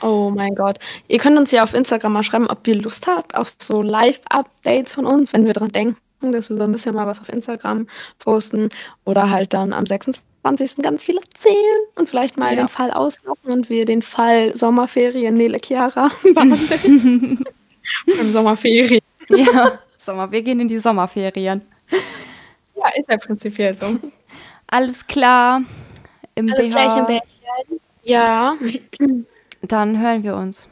Oh 0.00 0.30
mein 0.34 0.54
Gott. 0.54 0.78
Ihr 1.08 1.18
könnt 1.18 1.38
uns 1.38 1.50
ja 1.50 1.62
auf 1.62 1.74
Instagram 1.74 2.12
mal 2.12 2.22
schreiben, 2.22 2.46
ob 2.48 2.66
ihr 2.66 2.76
Lust 2.76 3.06
habt 3.06 3.34
auf 3.34 3.52
so 3.58 3.82
Live-Updates 3.82 4.92
von 4.92 5.06
uns, 5.06 5.32
wenn 5.32 5.44
wir 5.44 5.52
dran 5.52 5.70
denken, 5.70 5.96
dass 6.32 6.50
wir 6.50 6.56
so 6.56 6.62
ein 6.62 6.72
bisschen 6.72 6.94
mal 6.94 7.06
was 7.06 7.20
auf 7.20 7.28
Instagram 7.28 7.86
posten 8.18 8.70
oder 9.04 9.30
halt 9.30 9.54
dann 9.54 9.72
am 9.72 9.86
26. 9.86 10.76
ganz 10.82 11.04
viel 11.04 11.16
erzählen 11.16 11.80
und 11.96 12.08
vielleicht 12.08 12.36
mal 12.36 12.50
ja. 12.50 12.62
den 12.62 12.68
Fall 12.68 12.90
auslassen 12.92 13.50
und 13.50 13.68
wir 13.68 13.84
den 13.84 14.02
Fall 14.02 14.54
Sommerferien 14.54 15.36
Nele 15.36 15.58
Chiara 15.64 16.10
behandeln. 16.22 17.44
Im 18.20 18.30
Sommerferien. 18.30 19.00
Ja, 19.28 19.78
Sommer, 19.96 20.30
wir 20.30 20.42
gehen 20.42 20.60
in 20.60 20.68
die 20.68 20.78
Sommerferien. 20.78 21.62
Ja, 22.76 22.88
ist 22.98 23.10
ja 23.10 23.16
prinzipiell 23.16 23.74
so. 23.74 23.98
Alles 24.66 25.06
klar. 25.06 25.62
Im 26.34 26.50
Alles 26.52 26.68
BH. 26.68 26.70
gleich 26.70 26.98
im 26.98 27.06
Bärchen. 27.06 27.80
Ja. 28.04 28.56
Dann 29.62 30.00
hören 30.00 30.22
wir 30.22 30.36
uns. 30.36 30.68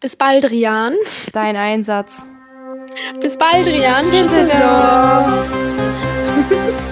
Bis 0.00 0.16
bald, 0.16 0.50
Rian. 0.50 0.94
Dein 1.32 1.56
Einsatz. 1.56 2.24
Bis 3.20 3.36
bald, 3.36 3.66
Rian. 3.66 4.10
Düsseldorf. 4.10 5.50